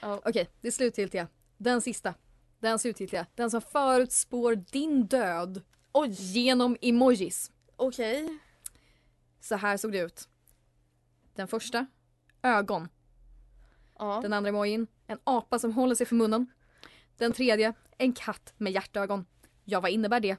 Ja. 0.00 0.20
Okej, 0.24 0.48
det 0.60 0.72
slutgiltiga. 0.72 1.26
Den 1.56 1.80
sista. 1.80 2.14
Den 2.60 2.78
slutgiltiga. 2.78 3.26
Den 3.34 3.50
som 3.50 3.60
förutspår 3.60 4.54
din 4.56 5.06
död. 5.06 5.62
Oj! 5.92 6.10
Genom 6.10 6.76
emojis. 6.80 7.50
Okej. 7.76 8.38
Så 9.40 9.56
här 9.56 9.76
såg 9.76 9.92
det 9.92 9.98
ut. 9.98 10.28
Den 11.34 11.48
första, 11.48 11.86
ögon. 12.42 12.88
Ja. 13.98 14.20
Den 14.22 14.32
andra 14.32 14.48
emojin, 14.48 14.86
en 15.06 15.18
apa 15.24 15.58
som 15.58 15.72
håller 15.72 15.94
sig 15.94 16.06
för 16.06 16.14
munnen. 16.14 16.46
Den 17.16 17.32
tredje, 17.32 17.72
en 17.98 18.12
katt 18.12 18.54
med 18.56 18.72
hjärtögon. 18.72 19.26
Ja, 19.64 19.80
vad 19.80 19.90
innebär 19.90 20.20
det? 20.20 20.36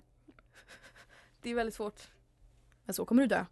Det 1.42 1.50
är 1.50 1.56
väldigt 1.56 1.76
svårt. 1.76 2.02
Men 2.86 2.94
så 2.94 3.06
kommer 3.06 3.22
du 3.22 3.28
dö. 3.28 3.46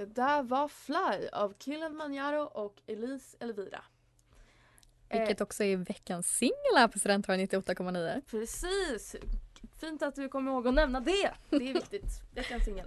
Det 0.00 0.06
där 0.06 0.42
var 0.42 0.68
Fly 0.68 1.28
av 1.32 1.54
Killen 1.58 1.96
Manjaro 1.96 2.42
och 2.42 2.82
Elise 2.86 3.36
Elvira. 3.40 3.84
Vilket 5.10 5.40
också 5.40 5.64
är 5.64 5.76
veckans 5.76 6.36
singel 6.36 6.76
här 6.76 6.88
på 6.88 6.98
Studentradion 6.98 7.46
98,9. 7.46 8.22
Precis! 8.26 9.16
Fint 9.80 10.02
att 10.02 10.14
du 10.14 10.28
kommer 10.28 10.52
ihåg 10.52 10.68
att 10.68 10.74
nämna 10.74 11.00
det. 11.00 11.32
Det 11.50 11.56
är 11.56 11.74
viktigt. 11.74 12.22
Veckans 12.34 12.64
singel. 12.64 12.86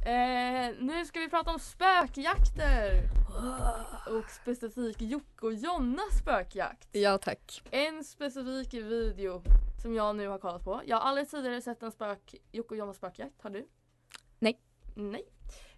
Eh, 0.00 0.74
nu 0.80 1.04
ska 1.06 1.20
vi 1.20 1.28
prata 1.28 1.50
om 1.50 1.58
spökjakter. 1.58 3.02
Och 4.10 4.30
specifikt 4.30 5.00
Jocke 5.00 5.46
och 5.46 5.54
Jonnas 5.54 6.18
spökjakt. 6.18 6.88
Ja 6.92 7.18
tack. 7.18 7.62
En 7.70 8.04
specifik 8.04 8.74
video 8.74 9.42
som 9.82 9.94
jag 9.94 10.16
nu 10.16 10.28
har 10.28 10.38
kollat 10.38 10.64
på. 10.64 10.82
Jag 10.86 10.96
har 10.96 11.08
aldrig 11.08 11.30
tidigare 11.30 11.62
sett 11.62 11.82
en 11.82 11.92
spök, 11.92 12.34
Jocke 12.52 12.74
och 12.74 12.76
Jonas 12.76 12.96
spökjakt. 12.96 13.42
Har 13.42 13.50
du? 13.50 13.68
Nej. 14.38 14.60
Nej. 14.94 15.35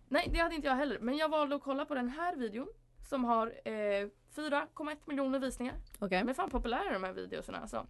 Nej, 0.08 0.28
det 0.32 0.38
hade 0.38 0.54
inte 0.54 0.68
jag 0.68 0.74
heller. 0.74 0.98
Men 0.98 1.16
jag 1.16 1.28
valde 1.28 1.56
att 1.56 1.62
kolla 1.62 1.84
på 1.84 1.94
den 1.94 2.08
här 2.08 2.36
videon. 2.36 2.68
Som 3.08 3.24
har 3.24 3.46
eh, 3.64 3.70
4,1 3.70 4.96
miljoner 5.04 5.38
visningar. 5.38 5.74
Okej. 5.98 6.18
De 6.24 6.28
är 6.30 6.34
fan 6.34 6.50
populära 6.50 6.92
de 6.92 7.04
här 7.04 7.12
videorna 7.12 7.58
alltså. 7.58 7.86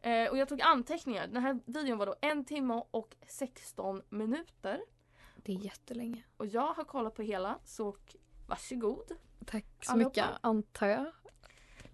Eh, 0.00 0.30
och 0.30 0.38
jag 0.38 0.48
tog 0.48 0.60
anteckningar. 0.62 1.26
Den 1.26 1.42
här 1.42 1.58
videon 1.66 1.98
var 1.98 2.06
då 2.06 2.14
en 2.20 2.44
timme 2.44 2.82
och 2.90 3.16
16 3.28 4.02
minuter. 4.08 4.80
Det 5.36 5.52
är 5.52 5.56
jättelänge. 5.56 6.22
Och 6.36 6.46
jag 6.46 6.72
har 6.74 6.84
kollat 6.84 7.14
på 7.14 7.22
hela 7.22 7.58
så 7.64 7.96
varsågod. 8.46 9.12
Tack 9.46 9.64
så 9.82 9.92
Allihopa. 9.92 10.08
mycket 10.10 10.38
antar 10.40 10.86
jag. 10.86 11.06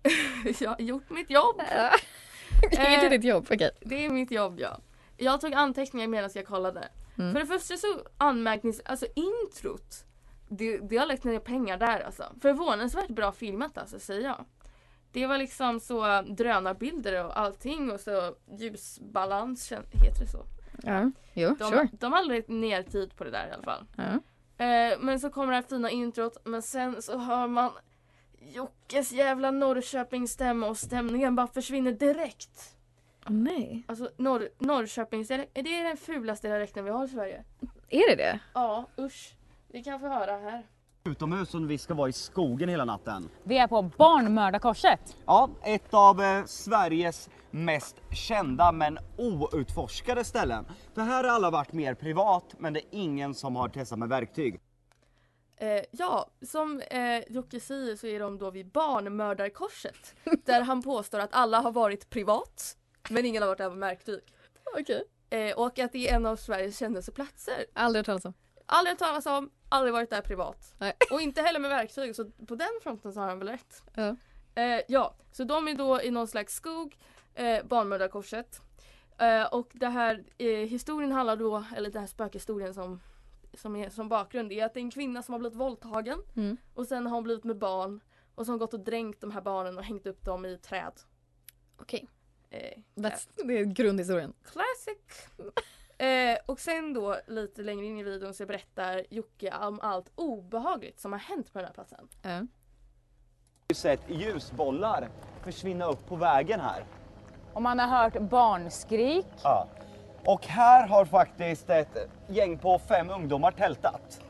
jag 0.60 0.70
har 0.70 0.80
gjort 0.80 1.10
mitt 1.10 1.30
jobb. 1.30 1.60
är 1.60 3.00
det 3.00 3.04
Eh, 3.06 3.10
ditt 3.10 3.24
jobb? 3.24 3.46
Okej. 3.50 3.70
Det 3.80 4.04
är 4.06 4.10
mitt 4.10 4.30
jobb 4.30 4.60
ja. 4.60 4.80
Jag 5.16 5.40
tog 5.40 5.54
anteckningar 5.54 6.06
medan 6.08 6.30
jag 6.34 6.46
kollade. 6.46 6.88
Mm. 7.18 7.32
För 7.32 7.40
det 7.40 7.46
första 7.46 7.76
så 7.76 7.86
anmärknings... 8.18 8.80
Alltså 8.84 9.06
introt. 9.14 10.04
Det, 10.48 10.78
det 10.78 10.96
har 10.96 11.06
lagt 11.06 11.24
ner 11.24 11.38
pengar 11.38 11.76
där 11.76 12.00
alltså. 12.00 12.24
Förvånansvärt 12.42 13.08
bra 13.08 13.32
filmat 13.32 13.78
alltså 13.78 13.98
säger 13.98 14.28
jag. 14.28 14.44
Det 15.12 15.26
var 15.26 15.38
liksom 15.38 15.80
så 15.80 16.22
drönarbilder 16.22 17.24
och 17.24 17.38
allting 17.38 17.90
och 17.92 18.00
så 18.00 18.34
ljusbalans, 18.58 19.72
heter 19.72 20.24
det 20.24 20.30
så? 20.30 20.44
Ja, 20.82 21.10
jo, 21.34 21.56
De, 21.58 21.70
sure. 21.70 21.88
de 21.92 22.12
har 22.12 22.24
lagt 22.24 22.48
ner 22.48 22.82
tid 22.82 23.16
på 23.16 23.24
det 23.24 23.30
där 23.30 23.48
i 23.48 23.52
alla 23.52 23.62
fall. 23.62 23.86
Ja. 23.96 24.12
Eh, 24.64 24.98
men 25.00 25.20
så 25.20 25.30
kommer 25.30 25.48
det 25.52 25.54
här 25.54 25.62
fina 25.62 25.90
introt 25.90 26.36
men 26.44 26.62
sen 26.62 27.02
så 27.02 27.18
hör 27.18 27.46
man 27.46 27.70
Jockes 28.54 29.12
jävla 29.12 29.50
Norrköpingsstämma 29.50 30.66
och 30.66 30.76
stämningen 30.78 31.36
bara 31.36 31.46
försvinner 31.46 31.92
direkt. 31.92 32.76
Nej. 33.26 33.84
Alltså 33.86 34.10
Norr, 34.16 34.48
Norrköpingsdialekt, 34.58 35.58
är 35.58 35.62
det 35.62 35.82
den 35.82 35.96
fulaste 35.96 36.48
dialekten 36.48 36.84
vi 36.84 36.90
har 36.90 37.04
i 37.04 37.08
Sverige? 37.08 37.44
Är 37.88 38.10
det 38.10 38.16
det? 38.16 38.40
Ja, 38.54 38.86
usch. 38.98 39.34
Vi 39.68 39.82
kan 39.84 40.00
få 40.00 40.08
höra 40.08 40.38
här. 40.38 40.66
utomhus 41.04 41.54
och 41.54 41.70
vi 41.70 41.78
ska 41.78 41.94
vara 41.94 42.08
i 42.08 42.12
skogen 42.12 42.68
hela 42.68 42.84
natten. 42.84 43.28
Vi 43.42 43.58
är 43.58 43.66
på 43.66 43.82
Barnmördarkorset. 43.82 45.16
Ja, 45.26 45.50
ett 45.64 45.94
av 45.94 46.22
eh, 46.22 46.44
Sveriges 46.44 47.30
mest 47.50 47.96
kända 48.12 48.72
men 48.72 48.98
outforskade 49.16 50.24
ställen. 50.24 50.64
För 50.94 51.02
här 51.02 51.24
har 51.24 51.30
alla 51.30 51.50
varit 51.50 51.72
mer 51.72 51.94
privat 51.94 52.54
men 52.58 52.72
det 52.72 52.80
är 52.80 52.86
ingen 52.90 53.34
som 53.34 53.56
har 53.56 53.68
testat 53.68 53.98
med 53.98 54.08
verktyg. 54.08 54.60
Eh, 55.56 55.82
ja, 55.90 56.26
som 56.46 56.80
eh, 56.80 57.22
Jocke 57.28 57.60
säger 57.60 57.96
så 57.96 58.06
är 58.06 58.20
de 58.20 58.38
då 58.38 58.50
vid 58.50 58.70
Barnmördarkorset. 58.70 60.14
där 60.44 60.60
han 60.62 60.82
påstår 60.82 61.18
att 61.18 61.34
alla 61.34 61.60
har 61.60 61.72
varit 61.72 62.10
privat 62.10 62.76
men 63.10 63.24
ingen 63.24 63.42
har 63.42 63.48
varit 63.48 63.58
där 63.58 63.70
med 63.70 63.78
verktyg. 63.78 64.20
Okej. 64.80 65.04
Eh, 65.30 65.58
och 65.58 65.78
att 65.78 65.92
det 65.92 66.08
är 66.08 66.14
en 66.16 66.26
av 66.26 66.36
Sveriges 66.36 66.78
kändaste 66.78 67.12
platser. 67.12 67.64
Aldrig 67.74 67.98
hört 68.00 68.06
talas 68.06 68.24
om. 68.24 68.34
Aldrig 68.66 68.92
hört 68.92 68.98
talas 68.98 69.26
om, 69.26 69.50
aldrig 69.68 69.92
varit 69.92 70.10
där 70.10 70.20
privat. 70.20 70.74
Nej. 70.78 70.92
Och 71.10 71.20
inte 71.20 71.42
heller 71.42 71.60
med 71.60 71.70
verktyg 71.70 72.16
så 72.16 72.24
på 72.30 72.54
den 72.54 72.68
fronten 72.82 73.12
så 73.12 73.20
har 73.20 73.28
han 73.28 73.38
väl 73.38 73.48
rätt. 73.48 73.82
Ja. 73.94 74.16
Eh, 74.54 74.80
ja, 74.88 75.14
så 75.32 75.44
de 75.44 75.68
är 75.68 75.74
då 75.74 76.02
i 76.02 76.10
någon 76.10 76.28
slags 76.28 76.54
skog, 76.54 76.96
eh, 77.34 77.64
Barnmördarkorset. 77.64 78.60
Eh, 79.18 79.44
och 79.46 79.70
det 79.72 79.88
här 79.88 80.24
eh, 80.38 80.46
historien 80.48 81.12
handlar 81.12 81.36
då, 81.36 81.64
eller 81.76 81.90
den 81.90 82.00
här 82.00 82.06
spökhistorien 82.08 82.74
som, 82.74 83.00
som 83.54 83.76
är 83.76 83.90
som 83.90 84.08
bakgrund 84.08 84.52
är 84.52 84.64
att 84.64 84.74
det 84.74 84.80
är 84.80 84.82
en 84.84 84.90
kvinna 84.90 85.22
som 85.22 85.32
har 85.32 85.38
blivit 85.38 85.58
våldtagen 85.58 86.18
Mm. 86.36 86.56
och 86.74 86.86
sen 86.86 87.06
har 87.06 87.14
hon 87.14 87.24
blivit 87.24 87.44
med 87.44 87.58
barn 87.58 88.00
och 88.34 88.46
så 88.46 88.52
har 88.52 88.54
hon 88.54 88.58
gått 88.58 88.74
och 88.74 88.80
dränkt 88.80 89.20
de 89.20 89.30
här 89.30 89.40
barnen 89.40 89.78
och 89.78 89.84
hängt 89.84 90.06
upp 90.06 90.24
dem 90.24 90.44
i 90.46 90.58
träd. 90.58 90.92
Okej. 91.76 92.08
Eh, 92.52 92.78
That's, 92.94 93.28
det 93.44 93.58
är 93.58 93.64
grundhistorien. 93.64 94.32
Classic! 94.44 95.28
Eh, 95.98 96.38
och 96.46 96.60
sen 96.60 96.94
då 96.94 97.16
lite 97.26 97.62
längre 97.62 97.86
in 97.86 97.98
i 97.98 98.02
videon 98.02 98.34
så 98.34 98.46
berättar 98.46 99.02
Jocke 99.10 99.54
om 99.60 99.80
allt 99.80 100.10
obehagligt 100.14 101.00
som 101.00 101.12
har 101.12 101.18
hänt 101.18 101.52
på 101.52 101.58
den 101.58 101.66
här 101.66 101.74
platsen. 101.74 102.08
Ja. 102.22 102.28
Jag 102.28 102.46
har 103.68 103.74
sett 103.74 104.00
ljusbollar 104.08 105.08
försvinna 105.44 105.86
upp 105.86 106.06
på 106.06 106.16
vägen 106.16 106.60
här. 106.60 106.84
Och 107.52 107.62
man 107.62 107.78
har 107.78 107.86
hört 107.86 108.20
barnskrik. 108.20 109.26
Ja. 109.42 109.68
Och 110.24 110.46
här 110.46 110.86
har 110.86 111.04
faktiskt 111.04 111.70
ett 111.70 112.10
gäng 112.28 112.58
på 112.58 112.78
fem 112.78 113.10
ungdomar 113.10 113.52
tältat. 113.52 114.20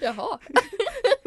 Jaha. 0.00 0.38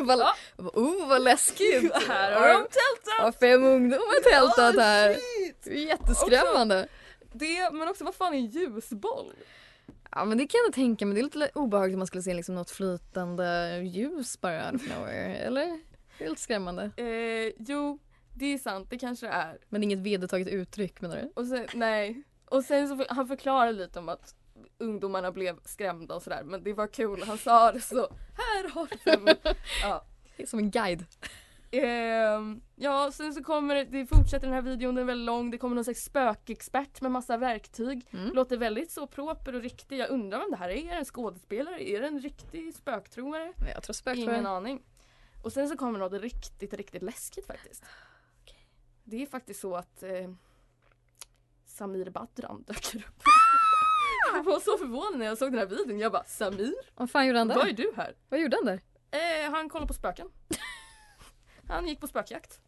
vad, 0.05 0.19
oh, 0.57 1.07
vad 1.07 1.21
läskigt. 1.21 1.93
Här 2.07 2.31
har 2.31 2.47
de 2.47 2.53
tältat! 2.53 3.19
Har 3.19 3.31
fem 3.31 3.63
ungdomar 3.63 4.31
tältat 4.31 4.75
här. 4.75 5.17
Det 5.63 5.71
är 5.71 5.87
jätteskrämmande. 5.87 6.87
Det, 7.33 7.73
men 7.73 7.87
också 7.87 8.03
vad 8.03 8.15
fan 8.15 8.33
är 8.33 8.37
en 8.37 8.45
ljusboll? 8.45 9.33
Ja 10.11 10.25
men 10.25 10.37
det 10.37 10.47
kan 10.47 10.59
jag 10.65 10.73
tänka 10.73 11.05
mig. 11.05 11.15
Det 11.15 11.21
är 11.21 11.23
lite 11.23 11.49
obehagligt 11.53 11.95
om 11.95 11.99
man 11.99 12.07
skulle 12.07 12.23
se 12.23 12.33
liksom 12.33 12.55
något 12.55 12.71
flytande 12.71 13.79
ljus 13.83 14.41
bara 14.41 14.65
out 14.65 14.75
of 14.75 14.87
nowhere. 14.89 15.35
Eller? 15.35 15.79
Det 16.17 16.25
är 16.25 16.29
lite 16.29 16.41
skrämmande. 16.41 16.91
Eh, 16.97 17.53
jo, 17.57 17.99
det 18.33 18.45
är 18.45 18.57
sant, 18.57 18.89
det 18.89 18.97
kanske 18.97 19.25
det 19.25 19.31
är. 19.31 19.57
Men 19.69 19.83
inget 19.83 19.99
vedertaget 19.99 20.47
uttryck 20.47 21.01
menar 21.01 21.15
du? 21.15 21.31
Och 21.35 21.47
sen, 21.47 21.67
nej. 21.73 22.23
Och 22.45 22.63
sen 22.63 22.87
så 22.87 23.05
han 23.09 23.27
förklarar 23.27 23.71
lite 23.71 23.99
om 23.99 24.09
att 24.09 24.35
ungdomarna 24.83 25.31
blev 25.31 25.59
skrämda 25.65 26.15
och 26.15 26.23
sådär 26.23 26.43
men 26.43 26.63
det 26.63 26.73
var 26.73 26.87
kul, 26.87 27.23
han 27.23 27.37
sa 27.37 27.71
det 27.71 27.81
så. 27.81 28.09
Här 28.37 28.69
har 28.69 28.87
du 29.25 29.35
ja. 29.81 30.05
Som 30.45 30.59
en 30.59 30.71
guide. 30.71 31.05
Ehm, 31.71 32.61
ja, 32.75 33.11
sen 33.11 33.33
så 33.33 33.43
kommer 33.43 33.75
det, 33.75 33.83
det 33.83 34.05
fortsätter 34.05 34.47
den 34.47 34.53
här 34.53 34.61
videon, 34.61 34.95
den 34.95 35.01
är 35.01 35.05
väldigt 35.05 35.25
lång, 35.25 35.51
det 35.51 35.57
kommer 35.57 35.75
någon 35.75 35.83
slags 35.83 36.03
spökexpert 36.03 37.01
med 37.01 37.11
massa 37.11 37.37
verktyg. 37.37 38.07
Mm. 38.11 38.33
Låter 38.33 38.57
väldigt 38.57 38.91
så 38.91 39.07
proper 39.07 39.55
och 39.55 39.61
riktig. 39.61 39.97
Jag 39.97 40.09
undrar 40.09 40.39
vem 40.39 40.51
det 40.51 40.57
här 40.57 40.69
är. 40.69 40.75
Är 40.75 40.91
det 40.91 40.97
en 40.97 41.05
skådespelare? 41.05 41.89
Är 41.89 42.01
det 42.01 42.07
en 42.07 42.19
riktig 42.19 42.75
spöktroare? 42.75 43.53
Jag 43.73 43.83
tror 43.83 43.93
spök 43.93 44.17
Ingen 44.17 44.45
aning. 44.45 44.81
Och 45.43 45.53
sen 45.53 45.69
så 45.69 45.77
kommer 45.77 45.99
något 45.99 46.21
riktigt, 46.21 46.73
riktigt 46.73 47.01
läskigt 47.01 47.47
faktiskt. 47.47 47.83
Det 49.03 49.21
är 49.21 49.25
faktiskt 49.25 49.59
så 49.59 49.75
att 49.75 50.03
eh, 50.03 50.29
Samir 51.65 52.09
Badran 52.09 52.63
dök 52.67 52.95
upp. 52.95 53.23
Jag 54.37 54.43
var 54.43 54.59
så 54.59 54.77
förvånad 54.77 55.19
när 55.19 55.25
jag 55.25 55.37
såg 55.37 55.51
den 55.51 55.59
här 55.59 55.65
videon. 55.65 55.99
Jag 55.99 56.11
bara 56.11 56.23
Samir? 56.23 56.73
Vad 56.95 57.09
fan 57.11 57.27
gjorde 57.27 57.39
han 57.39 57.47
Vad 57.47 57.57
är 57.57 57.65
där? 57.65 57.73
du 57.73 57.93
här? 57.95 58.15
Vad 58.29 58.39
gjorde 58.39 58.57
han 58.57 58.65
där? 58.65 58.81
Eh, 59.45 59.51
han 59.51 59.69
kollar 59.69 59.87
på 59.87 59.93
spöken. 59.93 60.27
han 61.67 61.87
gick 61.87 61.99
på 61.99 62.07
spökjakt. 62.07 62.59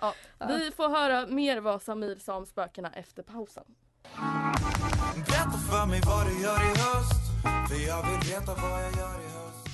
Ja, 0.00 0.14
Ja. 0.38 0.46
Vi 0.46 0.70
får 0.70 0.88
höra 0.88 1.26
mer 1.26 1.60
vad 1.60 1.82
Samir 1.82 2.16
sa 2.16 2.36
om 2.36 2.46
spökena 2.46 2.90
efter 2.92 3.22
pausen. 3.22 3.64
Berätta 5.14 5.58
för 5.70 5.86
mig 5.86 6.00
vad 6.06 6.26
du 6.26 6.42
gör 6.42 6.56
i 6.62 6.68
höst 6.68 7.22
För 7.68 7.86
jag 7.88 8.02
vill 8.10 8.30
veta 8.30 8.54
vad 8.54 8.84
jag 8.84 8.92
gör 8.96 9.20
i 9.20 9.28
höst 9.28 9.66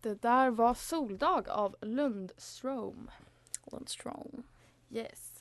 Det 0.00 0.22
där 0.22 0.50
var 0.50 0.74
Soldag 0.74 1.48
av 1.48 1.76
Lundström. 1.80 3.10
Strong. 3.86 4.42
Yes. 4.90 5.37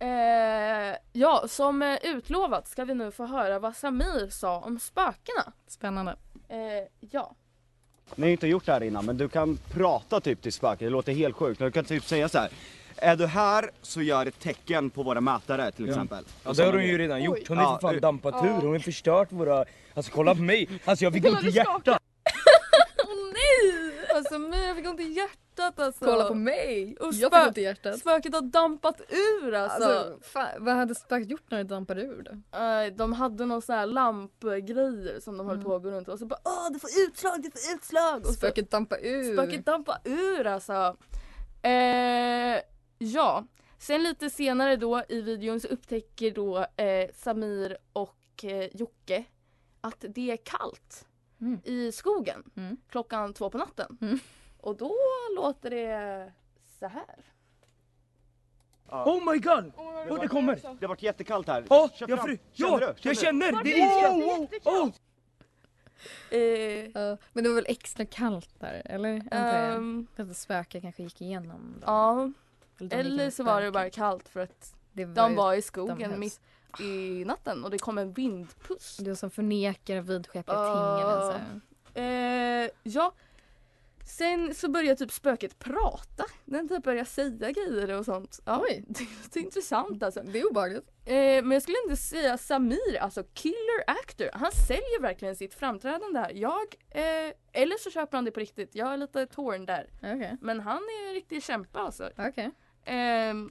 Eh, 0.00 0.96
ja, 1.12 1.44
som 1.48 1.82
eh, 1.82 1.98
utlovat 2.02 2.68
ska 2.68 2.84
vi 2.84 2.94
nu 2.94 3.10
få 3.10 3.26
höra 3.26 3.58
vad 3.58 3.76
Samir 3.76 4.30
sa 4.30 4.58
om 4.58 4.78
spökena. 4.78 5.52
Spännande. 5.66 6.16
Eh, 6.48 6.58
ja. 7.00 7.34
Ni 8.14 8.26
har 8.26 8.30
inte 8.30 8.46
gjort 8.46 8.66
det 8.66 8.72
här 8.72 8.82
innan 8.82 9.04
men 9.04 9.16
du 9.16 9.28
kan 9.28 9.58
prata 9.74 10.20
typ 10.20 10.42
till 10.42 10.52
spöket, 10.52 10.78
det 10.78 10.90
låter 10.90 11.12
helt 11.12 11.36
sjukt. 11.36 11.58
Du 11.58 11.70
kan 11.70 11.84
typ 11.84 12.04
säga 12.04 12.28
så 12.28 12.38
här. 12.38 12.50
Är 12.96 13.16
du 13.16 13.26
här 13.26 13.70
så 13.82 14.02
gör 14.02 14.26
ett 14.26 14.40
tecken 14.40 14.90
på 14.90 15.02
våra 15.02 15.20
mätare 15.20 15.72
till 15.72 15.88
exempel. 15.88 16.24
Ja 16.42 16.50
Och 16.50 16.56
det 16.56 16.64
har 16.64 16.72
hon 16.72 16.84
ju 16.84 16.98
redan 16.98 17.22
gjort, 17.22 17.48
hon 17.48 17.58
har 17.58 17.64
ju 17.64 17.70
Ja, 17.70 17.78
för 17.80 17.88
fan 17.88 18.00
dampat 18.00 18.44
ur, 18.44 18.48
hon 18.48 18.66
har 18.66 18.74
ju 18.74 18.80
förstört 18.80 19.32
våra... 19.32 19.64
Alltså 19.94 20.12
kolla 20.12 20.34
på 20.34 20.42
mig, 20.42 20.68
alltså 20.84 21.04
jag 21.04 21.12
fick 21.12 21.26
ont 21.26 21.42
i 21.44 21.50
hjärtat! 21.50 21.99
Alltså 24.20 24.38
mig, 24.38 24.66
jag 24.66 24.76
fick 24.76 24.86
ont 24.86 25.00
i 25.00 25.12
hjärtat 25.12 25.80
alltså. 25.80 26.04
Kolla 26.04 26.28
på 26.28 26.34
mig! 26.34 26.96
Och 27.00 27.12
jag 27.12 27.32
fick 27.32 27.46
ont 27.48 27.58
i 27.58 27.62
hjärtat. 27.62 27.98
Spöket 27.98 28.34
har 28.34 28.42
dampat 28.42 29.00
ur 29.08 29.54
alltså. 29.54 29.84
Alltså, 29.84 30.18
fan, 30.22 30.48
vad 30.58 30.74
hade 30.74 30.94
spöket 30.94 31.30
gjort 31.30 31.50
när 31.50 31.58
det 31.58 31.64
dampade 31.64 32.02
ur 32.02 32.22
då? 32.22 32.58
Eh, 32.58 32.92
de 32.92 33.12
hade 33.12 33.46
någon 33.46 33.62
sån 33.62 33.74
här 33.74 33.86
lampgrejer 33.86 35.20
som 35.20 35.38
de 35.38 35.46
höll 35.46 35.62
på 35.62 35.74
att 35.74 35.82
gå 35.82 35.90
runt 35.90 36.08
och 36.08 36.18
så 36.18 36.26
bara 36.26 36.40
åh 36.44 36.72
du 36.72 36.78
får 36.78 36.90
utslag, 37.06 37.42
du 37.42 37.50
får 37.50 37.74
utslag. 37.74 38.20
Och 38.20 38.26
så, 38.26 38.32
Spöket 38.32 38.70
dampade 38.70 39.08
ur. 39.08 39.32
spöket 39.32 39.66
dampar 39.66 39.98
ur 40.04 40.46
alltså. 40.46 40.96
Eh, 41.62 42.60
ja, 42.98 43.44
sen 43.78 44.02
lite 44.02 44.30
senare 44.30 44.76
då 44.76 45.02
i 45.08 45.20
videon 45.20 45.60
så 45.60 45.68
upptäcker 45.68 46.30
då 46.30 46.58
eh, 46.76 47.10
Samir 47.14 47.76
och 47.92 48.44
eh, 48.44 48.68
Jocke 48.76 49.24
att 49.80 50.04
det 50.08 50.30
är 50.30 50.36
kallt 50.36 51.06
Mm. 51.40 51.60
i 51.64 51.92
skogen 51.92 52.50
Mm. 52.56 52.76
klockan 52.88 53.34
två 53.34 53.50
på 53.50 53.58
natten. 53.58 53.98
Mm. 54.00 54.18
Och 54.58 54.76
då 54.76 54.92
låter 55.36 55.70
det 55.70 56.32
så 56.80 56.86
här. 56.86 57.24
Oh 58.88 59.32
my 59.32 59.38
god! 59.38 59.72
Oh, 59.76 60.20
det 60.20 60.28
kommer! 60.28 60.54
Det 60.54 60.86
har 60.86 60.88
varit 60.88 61.02
jättekallt 61.02 61.48
här. 61.48 61.64
Ja, 61.70 61.88
Kör 61.94 62.08
jag 62.08 62.18
fram. 62.18 62.28
fru... 62.28 62.38
Känner 62.52 62.70
Ja, 62.70 62.78
du? 62.78 62.84
jag 62.86 62.96
du? 63.02 63.14
känner! 63.14 63.64
Det 63.64 63.80
är 63.80 63.86
iskallt! 63.86 64.66
Oh, 64.66 64.84
oh. 64.86 64.90
Eh, 66.30 66.90
Ja, 66.94 67.16
men 67.32 67.44
det 67.44 67.48
var 67.50 67.54
väl 67.54 67.66
extra 67.68 68.04
kallt 68.06 68.60
där, 68.60 68.82
eller? 68.84 69.14
Antar 69.16 69.58
jag. 69.58 69.74
ehm, 69.74 70.06
För 70.16 70.22
att 70.22 70.36
spöket 70.36 70.82
kanske 70.82 71.02
gick 71.02 71.20
igenom. 71.20 71.74
Ja, 71.86 72.30
Eller 72.80 72.98
eller 72.98 73.30
så 73.30 73.42
var 73.44 73.62
det 73.62 73.70
bara 73.70 73.90
kallt 73.90 74.28
för 74.28 74.40
att 74.40 74.74
Det 74.92 75.04
var 75.04 75.14
de 75.14 75.30
ju 75.30 75.36
var 75.36 75.54
i 75.54 75.62
skogen 75.62 76.20
mitt 76.20 76.40
i 76.80 77.24
natten 77.24 77.64
och 77.64 77.70
det 77.70 77.78
kom 77.78 77.98
en 77.98 78.12
vindpust. 78.12 79.04
Du 79.04 79.16
som 79.16 79.30
förnekar 79.30 80.00
vidskepliga 80.00 80.58
Ah. 80.58 80.96
ting 80.98 81.10
eller 81.10 81.32
så. 81.32 81.40
Eh, 82.00 82.70
ja. 82.82 83.12
Sen 84.04 84.54
så 84.54 84.68
börjar 84.70 84.94
typ 84.94 85.12
spöket 85.12 85.58
prata. 85.58 86.24
Den 86.44 86.68
typ 86.68 86.84
börjar 86.84 87.04
säga 87.04 87.50
grejer 87.50 87.98
och 87.98 88.04
sånt. 88.04 88.40
Ja, 88.44 88.60
Oj. 88.62 88.84
Det 89.32 89.40
är 89.40 89.44
intressant 89.44 90.02
alltså. 90.02 90.22
Det 90.22 90.40
är 90.40 90.50
obehagligt. 90.50 90.88
Eh, 91.04 91.14
men 91.14 91.50
jag 91.50 91.62
skulle 91.62 91.76
inte 91.84 91.96
säga 91.96 92.38
Samir, 92.38 92.96
alltså 93.00 93.24
killer 93.34 93.84
actor. 93.86 94.28
Han 94.32 94.52
säljer 94.52 95.00
verkligen 95.00 95.36
sitt 95.36 95.54
framträdande 95.54 96.18
här. 96.20 96.32
Jag, 96.34 96.74
eh, 96.90 97.32
eller 97.52 97.78
så 97.78 97.90
köper 97.90 98.16
han 98.18 98.24
det 98.24 98.30
på 98.30 98.40
riktigt. 98.40 98.74
Jag 98.74 98.92
är 98.92 98.96
lite 98.96 99.26
torn 99.26 99.66
där. 99.66 99.90
Okej. 99.98 100.36
Men 100.40 100.60
han 100.60 100.76
är 100.82 101.08
en 101.08 101.14
riktig 101.14 101.42
kämpe 101.42 101.78
alltså. 101.78 102.10
Okej. 102.18 102.50
Ehm, 102.84 103.50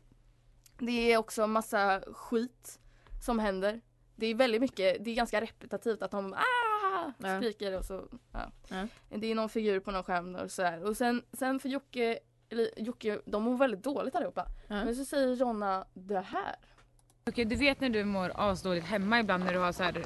det 0.77 1.13
är 1.13 1.17
också 1.17 1.47
massa 1.47 2.01
skit 2.13 2.79
som 3.19 3.39
händer. 3.39 3.81
Det 4.15 4.25
är 4.25 4.35
väldigt 4.35 4.61
mycket, 4.61 5.05
det 5.05 5.11
är 5.11 5.15
ganska 5.15 5.41
repetitivt 5.41 6.01
att 6.01 6.11
de 6.11 6.33
ah, 6.33 7.38
skriker 7.39 7.77
och 7.77 7.85
så. 7.85 8.07
Ja. 8.33 8.51
Ja. 8.67 8.88
Det 9.09 9.27
är 9.31 9.35
någon 9.35 9.49
figur 9.49 9.79
på 9.79 9.91
någon 9.91 10.03
skärm 10.03 10.35
och 10.35 10.51
sådär. 10.51 10.83
Och 10.83 10.97
sen, 10.97 11.23
sen 11.33 11.59
för 11.59 11.69
Jocke, 11.69 12.19
eller 12.49 12.69
Jocke, 12.77 13.19
de 13.25 13.43
mår 13.43 13.57
väldigt 13.57 13.83
dåligt 13.83 14.15
allihopa. 14.15 14.45
Ja. 14.67 14.85
Men 14.85 14.95
så 14.95 15.05
säger 15.05 15.35
Jonna 15.35 15.85
det 15.93 16.19
här. 16.19 16.55
Okej, 17.27 17.45
du 17.45 17.55
vet 17.55 17.79
när 17.81 17.89
du 17.89 18.03
mår 18.05 18.31
asdåligt 18.35 18.85
hemma 18.85 19.19
ibland 19.19 19.45
när 19.45 19.53
du 19.53 19.59
har 19.59 19.71
så 19.71 19.83
här 19.83 20.03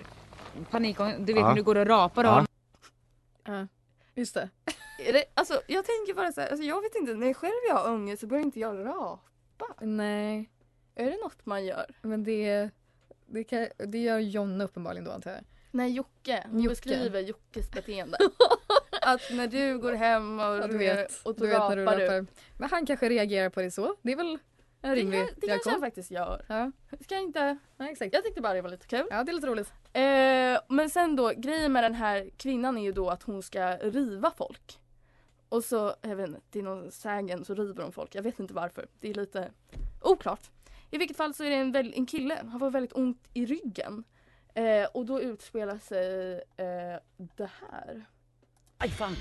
panik, 0.72 0.98
du 0.98 1.34
vet 1.34 1.42
Ja. 1.42 1.48
när 1.48 1.56
du 1.56 1.64
går 1.64 1.76
och 1.78 1.88
rapar 1.88 2.24
och 2.24 2.30
Ja. 2.30 2.34
har 2.34 2.48
Ja. 3.60 3.68
Just 4.16 4.34
det. 4.34 4.50
Det, 4.98 5.26
alltså 5.34 5.54
jag 5.68 5.86
tänker 5.86 6.14
bara 6.14 6.32
så 6.32 6.42
här, 6.42 6.48
alltså 6.50 6.64
jag 6.66 6.82
vet 6.82 6.96
inte, 6.96 7.14
när 7.14 7.34
själv 7.34 7.54
jag 7.68 7.76
har 7.76 7.92
ångest 7.94 8.22
så 8.22 8.28
börjar 8.28 8.44
inte 8.44 8.60
jag 8.60 8.86
rapa. 8.86 9.66
Nej, 9.82 10.50
Är 10.96 11.06
det 11.06 11.18
något 11.24 11.46
man 11.46 11.66
gör? 11.66 11.86
men 12.02 12.24
det, 12.24 12.70
det, 13.34 13.44
kan, 13.44 13.68
det 13.78 13.98
gör 13.98 14.20
Jonna 14.20 14.64
uppenbarligen 14.64 15.06
då 15.06 15.12
antar 15.12 15.32
jag. 15.32 15.42
Nej 15.72 15.92
Jocke, 15.92 16.44
hon 16.50 16.60
Jocke. 16.60 16.70
beskriver 16.70 17.20
Jockes 17.20 17.72
beteende. 17.72 18.18
att 19.02 19.22
när 19.32 19.48
du 19.48 19.78
går 19.78 19.94
hem 19.94 20.40
och, 20.40 20.46
Ja, 20.46 20.68
du 20.68 20.78
vet. 20.78 21.22
och 21.24 21.36
Du 21.36 21.48
när 21.48 21.76
du 21.76 21.84
rapar. 21.86 22.26
Men 22.60 22.70
han 22.70 22.86
kanske 22.86 23.10
reagerar 23.10 23.50
på 23.50 23.62
det 23.62 23.72
så. 23.72 23.96
Det 24.02 24.12
är 24.12 24.16
väl 24.16 24.38
en 24.82 24.96
rimlig 24.96 25.20
kan- 25.20 25.26
det 25.26 25.32
kanske 25.34 25.48
reaktion. 25.48 25.72
han 25.74 25.82
faktiskt 25.82 26.12
gör. 26.12 26.46
Ja. 26.50 26.72
Ska 27.02 27.16
jag 27.16 27.24
inte... 27.24 27.58
ja, 27.78 27.90
exakt. 27.90 28.14
Jag 28.14 28.24
tyckte 28.24 28.42
bara 28.42 28.54
det 28.54 28.62
var 28.62 28.70
lite 28.70 28.88
kul. 28.88 29.08
Ja, 29.10 29.24
det 29.24 29.32
är 29.32 29.34
lite 29.34 29.48
roligt. 29.48 29.74
Eh, 29.94 30.76
men 30.76 30.90
sen 30.90 31.16
då, 31.16 31.32
grejen 31.38 31.72
med 31.74 31.84
den 31.84 31.94
här 31.96 32.30
kvinnan 32.38 32.78
är 32.78 32.82
ju 32.84 32.92
då 32.92 33.10
att 33.10 33.24
hon 33.24 33.44
ska 33.44 33.78
riva 33.78 34.32
folk. 34.38 34.80
Och 35.50 35.64
så, 35.64 35.96
jag 36.02 36.16
vet 36.16 36.28
inte, 36.28 36.42
det 36.52 36.60
är 36.60 36.64
någon 36.64 36.92
sägen 36.92 37.46
så 37.46 37.54
river 37.54 37.82
de 37.82 37.92
folk. 37.92 38.16
Jag 38.16 38.24
vet 38.24 38.40
inte 38.40 38.54
varför. 38.54 38.88
Det 39.00 39.10
är 39.10 39.14
lite 39.14 39.52
oklart. 40.02 40.50
I 40.94 40.98
vilket 40.98 41.18
fall 41.18 41.34
så 41.34 41.44
är 41.44 41.50
det 41.50 41.56
en, 41.56 41.72
väl, 41.72 41.94
en 41.96 42.06
kille, 42.06 42.42
han 42.52 42.60
får 42.60 42.72
väldigt 42.72 42.94
ont 42.94 43.18
i 43.34 43.46
ryggen. 43.46 44.04
Eh, 44.56 44.86
och 44.94 45.06
då 45.06 45.22
utspelar 45.22 45.78
sig 45.78 46.34
eh, 46.34 47.00
det 47.18 47.50
här. 47.62 48.06
Aj 48.78 48.90
fan! 48.90 49.16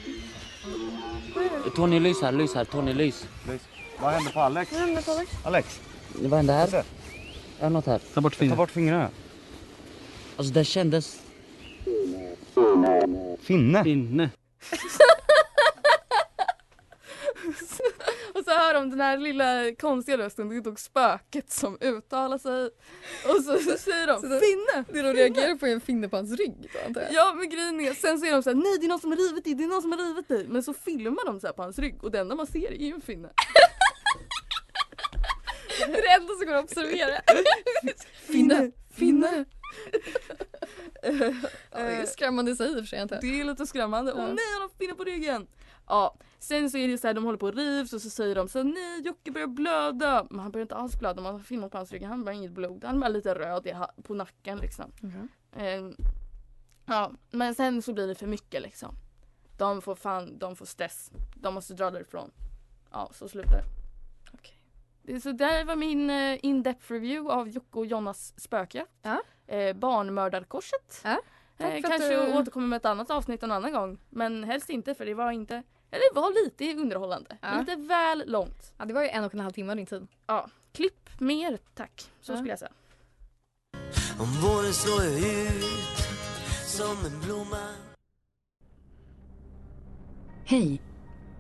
Tony 1.77 2.01
Lys 2.01 2.23
här, 2.23 2.33
Lys 2.33 2.55
här, 2.55 2.65
Tony 2.65 2.93
Lys. 2.93 3.27
Vad 4.01 4.13
hände 4.13 4.31
på 4.31 4.41
Alex? 4.41 4.73
Alex? 5.45 5.81
Vad 6.15 6.33
hände 6.37 6.53
här? 6.53 6.85
Jag 7.59 7.65
har 7.65 7.71
något 7.71 7.87
här. 7.87 8.01
Ta 8.15 8.21
bort 8.21 8.33
Ta 8.33 8.39
fingret. 8.39 8.57
bort 8.59 8.71
fingrarna. 8.71 9.11
Alltså 10.37 10.53
det 10.53 10.65
kändes... 10.65 11.23
Finne? 13.41 13.83
Inne. 13.89 14.31
Så 18.53 18.59
hör 18.59 18.75
de 18.75 18.91
den 18.91 19.01
här 19.01 19.17
lilla 19.19 19.75
konstiga 19.81 20.19
rösten, 20.19 20.49
det 20.49 20.57
är 20.57 20.61
dock 20.61 20.79
spöket 20.79 21.51
som 21.53 21.79
uttalar 21.81 22.39
sig. 22.39 22.65
Och 23.29 23.45
så, 23.45 23.59
så 23.59 23.79
säger 23.79 24.07
de 24.07 24.21
Så 24.21 24.29
finne! 24.41 24.85
Det 24.93 25.03
de 25.03 25.13
reagerar 25.15 25.55
på 25.55 25.67
är 25.67 25.73
en 25.73 25.81
finne 25.81 26.09
på 26.09 26.17
hans 26.17 26.33
rygg 26.39 26.71
då 26.73 26.79
antar 26.87 27.01
jag. 27.01 27.13
Ja 27.13 27.35
men 27.35 27.51
grejen 27.51 27.81
är, 27.81 27.95
sen 27.95 28.19
säger 28.19 28.33
de 28.33 28.43
så 28.43 28.51
här, 28.51 28.55
nej 28.55 28.79
det 28.81 28.87
är 28.87 28.89
någon 28.89 29.01
som 29.01 29.11
har 29.11 29.17
rivit 29.19 29.45
dig, 29.45 29.55
det 29.55 29.65
är 29.65 29.69
någon 29.69 29.83
som 29.83 29.93
har 29.93 29.99
rivit 29.99 30.29
dig. 30.29 30.47
Men 30.49 30.63
så 30.63 30.75
filmar 30.75 31.27
de 31.27 31.41
så 31.41 31.47
här 31.47 31.55
på 31.55 31.63
hans 31.63 31.79
rygg 31.79 32.05
och 32.05 32.11
det 32.11 32.19
enda 32.19 32.35
man 32.35 32.47
ser 32.47 32.73
är 32.73 32.87
ju 32.87 32.95
en 32.95 33.01
finne. 33.01 33.29
Det 35.79 35.99
är 35.99 36.03
det 36.03 36.09
enda 36.23 36.35
som 36.35 36.47
går 36.47 36.55
att 36.55 36.65
observera. 36.65 37.21
Finne! 38.27 38.71
Finne! 38.95 39.45
Ja, 41.03 41.11
det 41.79 41.93
är 41.93 42.07
skrämmande 42.07 42.51
i 42.51 42.57
sig 42.57 42.69
i 42.71 42.75
och 42.75 42.79
för 42.79 42.85
sig 42.85 42.99
antar 42.99 43.17
jag. 43.17 43.23
Det 43.23 43.41
är 43.41 43.45
lite 43.45 43.67
skrämmande. 43.67 44.13
Åh 44.13 44.21
Ja. 44.21 44.27
nej 44.27 44.45
han 44.53 44.63
har 44.63 44.71
finne 44.79 44.95
på 44.95 45.05
ryggen! 45.05 45.47
Ja, 45.93 46.15
sen 46.39 46.71
så 46.71 46.79
är 46.79 46.89
det 46.89 46.99
så 46.99 47.07
här, 47.07 47.15
de 47.15 47.25
håller 47.25 47.39
på 47.39 47.47
och 47.47 47.55
rivs 47.55 47.93
och 47.93 48.01
så 48.03 48.11
säger 48.11 48.35
de 48.35 48.49
så 48.49 48.59
här, 48.59 48.65
nej 48.65 49.03
Jocke 49.07 49.31
börjar 49.31 49.47
blöda. 49.47 50.27
Men 50.31 50.41
han 50.41 50.51
börjar 50.53 50.63
inte 50.65 50.75
alls 50.75 50.99
blöda, 50.99 51.23
man 51.23 51.33
har 51.33 51.41
filmat 51.41 51.71
på 51.71 51.79
hans 51.79 51.93
rygg, 51.93 52.03
han 52.03 52.27
har 52.27 52.33
inget 52.35 52.53
blod. 52.53 52.85
Han 52.85 52.97
är 52.97 53.01
bara 53.01 53.09
lite 53.09 53.35
röd 53.35 53.69
på 54.03 54.15
nacken 54.15 54.59
liksom. 54.59 54.93
Ehm, 55.57 55.97
ja, 56.87 57.13
men 57.31 57.55
sen 57.55 57.83
så 57.83 57.93
blir 57.93 58.07
det 58.07 58.15
för 58.15 58.27
mycket 58.27 58.63
liksom. 58.63 58.95
De 59.59 59.83
får 59.83 59.95
fan, 59.95 60.39
de 60.39 60.57
får 60.57 60.67
stress. 60.67 61.11
De 61.35 61.55
måste 61.55 61.75
dra 61.75 61.91
därifrån. 61.91 62.31
Ja, 62.93 63.11
så 63.15 63.29
slutar 63.29 63.51
det. 63.57 63.65
Okej. 64.33 64.59
Det- 65.03 65.21
Så 65.21 65.33
där 65.33 65.65
var 65.65 65.77
min 65.77 66.11
eh, 66.11 66.39
in-depth 66.45 66.93
review 66.93 67.33
av 67.35 67.49
Jocke 67.49 67.79
och 67.79 67.87
Jonas 67.87 68.41
spöke. 68.41 68.87
Ja. 69.03 69.23
Eh, 69.47 69.77
barnmördarkorset. 69.77 71.01
Ja, 71.05 71.21
Eh, 71.59 71.83
kanske 71.83 72.09
du- 72.09 72.33
återkommer 72.39 72.67
med 72.67 72.77
ett 72.77 72.85
annat 72.85 73.11
avsnitt 73.11 73.43
en 73.43 73.51
annan 73.53 73.73
gång. 73.73 73.99
Men 74.11 74.45
helst 74.45 74.71
inte 74.71 74.95
för 74.95 75.07
det 75.07 75.15
var 75.15 75.31
inte, 75.33 75.63
eller 75.93 76.15
det 76.15 76.21
var 76.21 76.45
lite 76.45 76.81
underhållande. 76.83 77.37
Ja. 77.41 77.59
Lite 77.61 77.77
väl 77.77 78.25
långt. 78.27 78.73
Ja, 78.79 78.85
det 78.85 78.95
var 78.95 79.03
ju 79.03 79.09
en 79.09 79.25
och 79.25 79.35
en 79.35 79.41
halv 79.41 79.53
timme 79.53 79.71
av 79.73 79.77
din 79.77 79.87
tid. 79.87 80.07
Ja, 80.27 80.49
klipp 80.73 81.11
mer 81.21 81.59
tack. 81.75 82.11
Så 82.21 82.33
Ja. 82.33 82.37
skulle 82.37 82.51
jag 82.53 82.59
säga. 82.59 82.73
Om 84.19 84.29
våren 84.43 84.73
slår 84.73 85.03
jag 85.03 85.19
ut 85.19 85.65
som 86.67 86.97
en 87.07 87.21
blomma 87.21 87.69
Hej! 90.45 90.81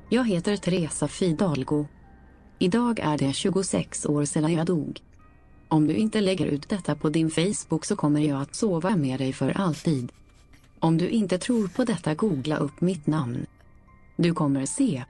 Jag 0.08 0.28
heter 0.28 0.56
Teresa 0.56 1.08
Fidalgo. 1.08 1.86
Idag 2.58 2.98
är 2.98 3.18
det 3.18 3.32
26 3.32 4.06
år 4.06 4.24
sedan 4.24 4.52
jag 4.52 4.66
dog. 4.66 5.00
Om 5.68 5.86
du 5.86 5.94
inte 5.94 6.20
lägger 6.20 6.46
ut 6.46 6.68
detta 6.68 6.94
på 6.94 7.08
din 7.08 7.30
Facebook 7.30 7.84
så 7.84 7.96
kommer 7.96 8.20
jag 8.20 8.42
att 8.42 8.54
sova 8.54 8.96
med 8.96 9.20
dig 9.20 9.32
för 9.32 9.50
alltid. 9.60 10.12
Om 10.78 10.98
du 10.98 11.08
inte 11.08 11.38
tror 11.38 11.68
på 11.68 11.84
detta 11.84 12.14
googla 12.14 12.56
upp 12.56 12.80
mitt 12.80 13.06
namn. 13.06 13.46
Du 14.16 14.34
kommer 14.34 14.66
se. 14.66 15.04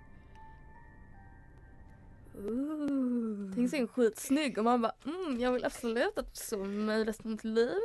Tänk 3.55 3.71
sig 3.71 3.79
en 3.79 3.89
skitsnygg 3.89 4.59
och 4.59 4.65
man 4.65 4.81
bara 4.81 4.93
mm, 5.05 5.41
jag 5.41 5.53
vill 5.53 5.65
absolut 5.65 6.19
att 6.19 6.37
så 6.37 6.59
mig 6.65 7.05
resten 7.05 7.27
av 7.27 7.31
mitt 7.33 7.45
liv. 7.45 7.79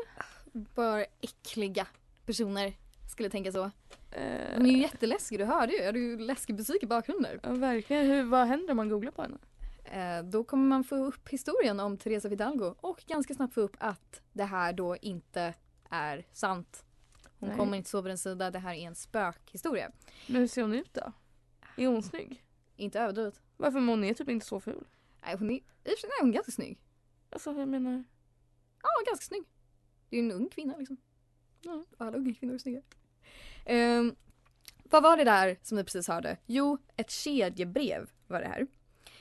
Bara 0.54 1.06
äckliga 1.22 1.88
personer 2.26 2.74
skulle 3.12 3.30
tänka 3.30 3.52
så. 3.52 3.64
Eh, 4.12 4.56
Hon 4.56 4.66
är 4.66 4.72
ju 4.72 4.78
jätteläskig, 4.78 5.40
du 5.40 5.46
hörde 5.46 5.74
ju. 5.74 5.80
Jag 5.80 5.86
hade 5.86 6.00
ju 6.00 6.20
läskig 6.20 6.56
musik 6.56 6.84
i 6.84 6.88
bakgrunden 6.88 7.40
ja, 7.44 7.52
verkligen. 7.52 8.06
Hur, 8.06 8.24
vad 8.24 8.48
händer 8.48 8.72
om 8.72 8.78
man 8.78 8.90
googlar 8.90 9.12
på 9.12 9.22
henne? 9.22 9.38
Eh, 9.84 10.24
då 10.24 10.44
kommer 10.44 10.68
man 10.68 10.84
få 10.84 10.96
upp 10.96 11.30
historien 11.30 11.80
om 11.80 11.98
Teresa 11.98 12.30
Fidalgo 12.30 12.76
och 12.82 13.04
ganska 13.08 13.34
snabbt 13.34 13.54
få 13.54 13.62
upp 13.62 13.76
att 13.80 14.22
det 14.34 14.44
här 14.44 14.74
då 14.74 14.98
inte 15.02 15.54
är 15.90 16.26
sant. 16.34 16.84
Hon 17.40 17.50
Nej. 17.50 17.58
kommer 17.58 17.78
inte 17.78 17.90
sova 17.90 18.12
en 18.12 18.18
sida. 18.18 18.52
Det 18.52 18.60
här 18.60 18.74
är 18.74 18.88
en 18.88 18.96
spökhistoria. 18.96 19.92
Men 20.28 20.36
hur 20.36 20.48
ser 20.48 20.62
hon 20.62 20.74
ut 20.74 20.94
då? 20.94 21.12
Är 21.78 21.88
hon 21.88 22.04
snygg? 22.04 22.44
Inte 22.76 23.00
överdrivet. 23.00 23.42
Varför 23.58 23.80
men 23.80 23.90
hon 23.90 24.04
är 24.04 24.14
typ 24.14 24.30
inte 24.30 24.46
så 24.46 24.60
ful? 24.60 24.88
Nej, 25.26 25.36
hon 25.38 25.50
är, 25.50 25.56
i 25.56 25.60
och 25.60 25.64
för 25.84 25.98
sig 25.98 26.10
är 26.20 26.22
hon 26.22 26.32
ganska 26.32 26.52
snygg. 26.52 26.80
Alltså 27.30 27.52
jag 27.52 27.68
menar... 27.68 28.04
Ja, 28.84 28.90
ganska 29.08 29.26
snygg. 29.26 29.44
Det 30.10 30.18
är 30.18 30.22
ju 30.22 30.30
en 30.30 30.36
ung 30.36 30.50
kvinna 30.50 30.78
liksom. 30.78 30.98
Ja. 31.62 31.86
Alla 31.98 32.18
unga 32.18 32.34
kvinnor 32.34 32.56
är 32.56 32.58
snygga. 32.58 32.82
Ehm, 33.66 34.16
vad 34.84 35.04
var 35.04 35.18
det 35.18 35.24
där 35.24 35.58
som 35.64 35.78
ni 35.78 35.84
precis 35.84 36.08
hörde? 36.08 36.38
Jo, 36.46 36.78
ett 36.96 37.12
kedjebrev 37.12 38.10
var 38.28 38.42
det 38.42 38.48
här. 38.48 38.68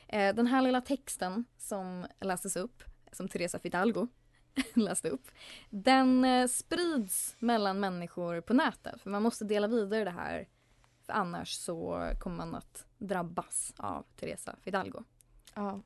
Eh, 0.08 0.34
den 0.34 0.46
här 0.46 0.62
lilla 0.62 0.80
texten 0.80 1.44
som 1.58 2.06
lästes 2.20 2.56
upp, 2.56 2.82
som 3.12 3.28
Teresa 3.28 3.58
Fidalgo 3.58 4.08
läste 4.74 5.10
upp, 5.10 5.28
den 5.70 6.24
eh, 6.24 6.46
sprids 6.46 7.36
mellan 7.38 7.80
människor 7.80 8.40
på 8.40 8.54
nätet. 8.54 9.00
För 9.00 9.10
man 9.10 9.22
måste 9.22 9.44
dela 9.44 9.66
vidare 9.66 10.04
det 10.04 10.10
här, 10.10 10.48
för 11.06 11.12
annars 11.12 11.52
så 11.52 12.10
kommer 12.20 12.36
man 12.36 12.54
att 12.54 12.86
drabbas 12.98 13.74
av 13.76 14.06
Teresa 14.16 14.56
Fidalgo. 14.62 15.04
Ja. 15.54 15.80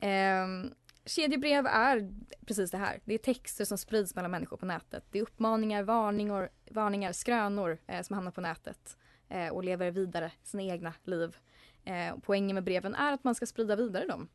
Ehm, 0.00 0.74
kedjebrev 1.06 1.66
är 1.66 2.10
precis 2.46 2.70
det 2.70 2.78
här. 2.78 3.00
Det 3.04 3.14
är 3.14 3.18
texter 3.18 3.64
som 3.64 3.78
sprids 3.78 4.14
mellan 4.14 4.30
människor 4.30 4.56
på 4.56 4.66
nätet. 4.66 5.04
Det 5.10 5.18
är 5.18 5.22
uppmaningar, 5.22 5.82
varningar, 5.82 6.50
varningar 6.70 7.12
skrönor 7.12 7.78
eh, 7.86 8.02
som 8.02 8.14
hamnar 8.14 8.30
på 8.30 8.40
nätet 8.40 8.96
eh, 9.28 9.48
och 9.48 9.64
lever 9.64 9.90
vidare 9.90 10.32
sina 10.42 10.62
egna 10.62 10.94
liv. 11.04 11.36
Eh, 11.84 12.14
poängen 12.22 12.54
med 12.54 12.64
breven 12.64 12.94
är 12.94 13.12
att 13.12 13.24
man 13.24 13.34
ska 13.34 13.46
sprida 13.46 13.76
vidare 13.76 14.06
dem. 14.06 14.28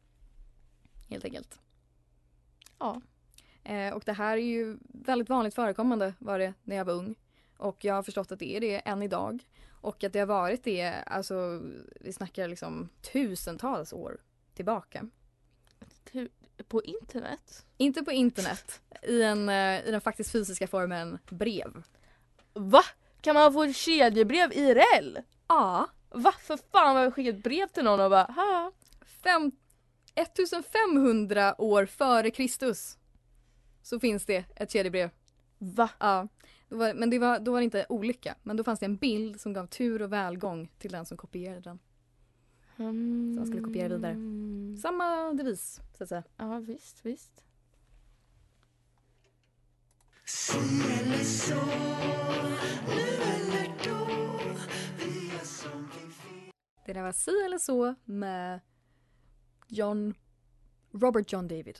Helt 1.09 1.25
enkelt. 1.25 1.59
Ja. 2.79 3.01
Eh, 3.63 3.93
och 3.93 4.03
det 4.05 4.13
här 4.13 4.37
är 4.37 4.41
ju 4.41 4.77
väldigt 4.81 5.29
vanligt 5.29 5.55
förekommande 5.55 6.13
var 6.19 6.39
det 6.39 6.53
när 6.63 6.75
jag 6.75 6.85
var 6.85 6.93
ung. 6.93 7.15
Och 7.57 7.85
jag 7.85 7.93
har 7.93 8.03
förstått 8.03 8.31
att 8.31 8.39
det 8.39 8.55
är 8.55 8.59
det 8.59 8.75
än 8.77 9.03
idag. 9.03 9.43
Och 9.81 10.03
att 10.03 10.13
det 10.13 10.19
har 10.19 10.25
varit 10.25 10.63
det, 10.63 10.93
alltså 11.05 11.61
vi 12.01 12.13
snackar 12.13 12.47
liksom 12.47 12.89
tusentals 13.13 13.93
år 13.93 14.17
tillbaka. 14.53 15.09
På 16.67 16.83
internet? 16.83 17.65
Inte 17.77 18.03
på 18.03 18.11
internet. 18.11 18.81
I, 19.01 19.21
en, 19.21 19.49
eh, 19.49 19.87
I 19.87 19.91
den 19.91 20.01
faktiskt 20.01 20.31
fysiska 20.31 20.67
formen 20.67 21.19
brev. 21.29 21.83
Va? 22.53 22.83
Kan 23.21 23.33
man 23.33 23.53
få 23.53 23.63
ett 23.63 23.75
kedjebrev 23.75 24.53
IRL? 24.53 25.17
Ja. 25.47 25.87
Va? 26.09 26.31
För 26.31 26.57
fan 26.71 26.95
vad 26.95 27.05
jag 27.05 27.13
skickat 27.13 27.43
brev 27.43 27.67
till 27.67 27.83
någon 27.83 27.99
och 27.99 28.09
bara 28.09 28.23
ha. 28.23 28.71
Fem, 29.23 29.51
1500 30.15 31.61
år 31.61 31.85
före 31.85 32.31
Kristus 32.31 32.98
så 33.81 33.99
finns 33.99 34.25
det 34.25 34.45
ett 34.55 34.71
kedjebrev. 34.71 35.09
Va? 35.57 35.89
Ja. 35.99 36.27
Var, 36.69 36.93
men 36.93 37.09
det 37.09 37.19
var, 37.19 37.39
då 37.39 37.51
var 37.51 37.59
det 37.59 37.63
inte 37.63 37.85
olycka. 37.89 38.35
Men 38.43 38.57
då 38.57 38.63
fanns 38.63 38.79
det 38.79 38.85
en 38.85 38.95
bild 38.95 39.41
som 39.41 39.53
gav 39.53 39.67
tur 39.67 40.01
och 40.01 40.13
välgång 40.13 40.71
till 40.77 40.91
den 40.91 41.05
som 41.05 41.17
kopierade 41.17 41.61
den. 41.61 41.79
Mm. 42.77 43.33
Så 43.33 43.39
man 43.39 43.47
skulle 43.47 43.63
kopiera 43.63 43.95
vidare. 43.95 44.17
Samma 44.81 45.33
devis 45.33 45.81
så 45.97 46.03
att 46.03 46.09
säga. 46.09 46.23
Ja 46.37 46.59
visst, 46.59 47.05
visst. 47.05 47.43
Det 56.85 56.93
där 56.93 57.03
var 57.03 57.11
Si 57.11 57.31
eller 57.45 57.57
så 57.57 57.95
med 58.05 58.59
John 59.67 60.13
Robert 60.91 61.33
John 61.33 61.47
David. 61.47 61.79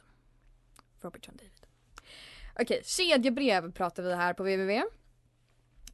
Robert 1.02 1.28
John 1.28 1.38
David. 1.38 1.59
Okej, 2.62 2.82
kedjebrev 2.84 3.72
pratar 3.72 4.04
vi 4.04 4.16
här 4.16 4.34
på 4.34 4.44
www. 4.44 4.84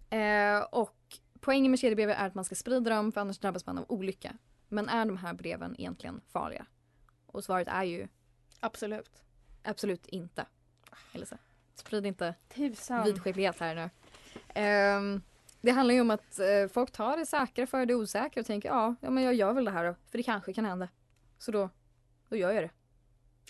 Eh, 0.09 0.61
och 0.61 1.19
poängen 1.39 1.71
med 1.71 1.79
kedjebrev 1.79 2.09
är 2.09 2.27
att 2.27 2.35
man 2.35 2.45
ska 2.45 2.55
sprida 2.55 2.89
dem 2.89 3.11
för 3.11 3.21
annars 3.21 3.39
drabbas 3.39 3.65
man 3.65 3.77
av 3.77 3.85
olycka. 3.89 4.37
Men 4.69 4.89
är 4.89 5.05
de 5.05 5.17
här 5.17 5.33
breven 5.33 5.75
egentligen 5.79 6.21
farliga? 6.27 6.65
Och 7.25 7.43
svaret 7.43 7.67
är 7.67 7.83
ju 7.83 8.07
Absolut. 8.59 9.23
absolut 9.63 10.07
inte. 10.07 10.45
Så. 11.25 11.37
Sprid 11.75 12.05
inte 12.05 12.35
Tusan. 12.49 13.03
vidskeplighet 13.03 13.59
här 13.59 13.75
nu. 13.75 13.89
Ehm, 14.53 15.21
det 15.61 15.71
handlar 15.71 15.95
ju 15.95 16.01
om 16.01 16.11
att 16.11 16.39
eh, 16.39 16.67
folk 16.73 16.91
tar 16.91 17.17
det 17.17 17.25
säkra 17.25 17.67
för 17.67 17.85
det 17.85 17.95
osäkra 17.95 18.41
och 18.41 18.47
tänker 18.47 18.69
ja, 18.69 18.95
ja 19.01 19.09
men 19.09 19.23
jag 19.23 19.33
gör 19.33 19.53
väl 19.53 19.65
det 19.65 19.71
här 19.71 19.85
då, 19.85 19.95
för 20.11 20.17
det 20.17 20.23
kanske 20.23 20.53
kan 20.53 20.65
hända. 20.65 20.89
Så 21.37 21.51
då, 21.51 21.69
då 22.29 22.35
gör 22.35 22.51
jag 22.51 22.63
det. 22.63 22.71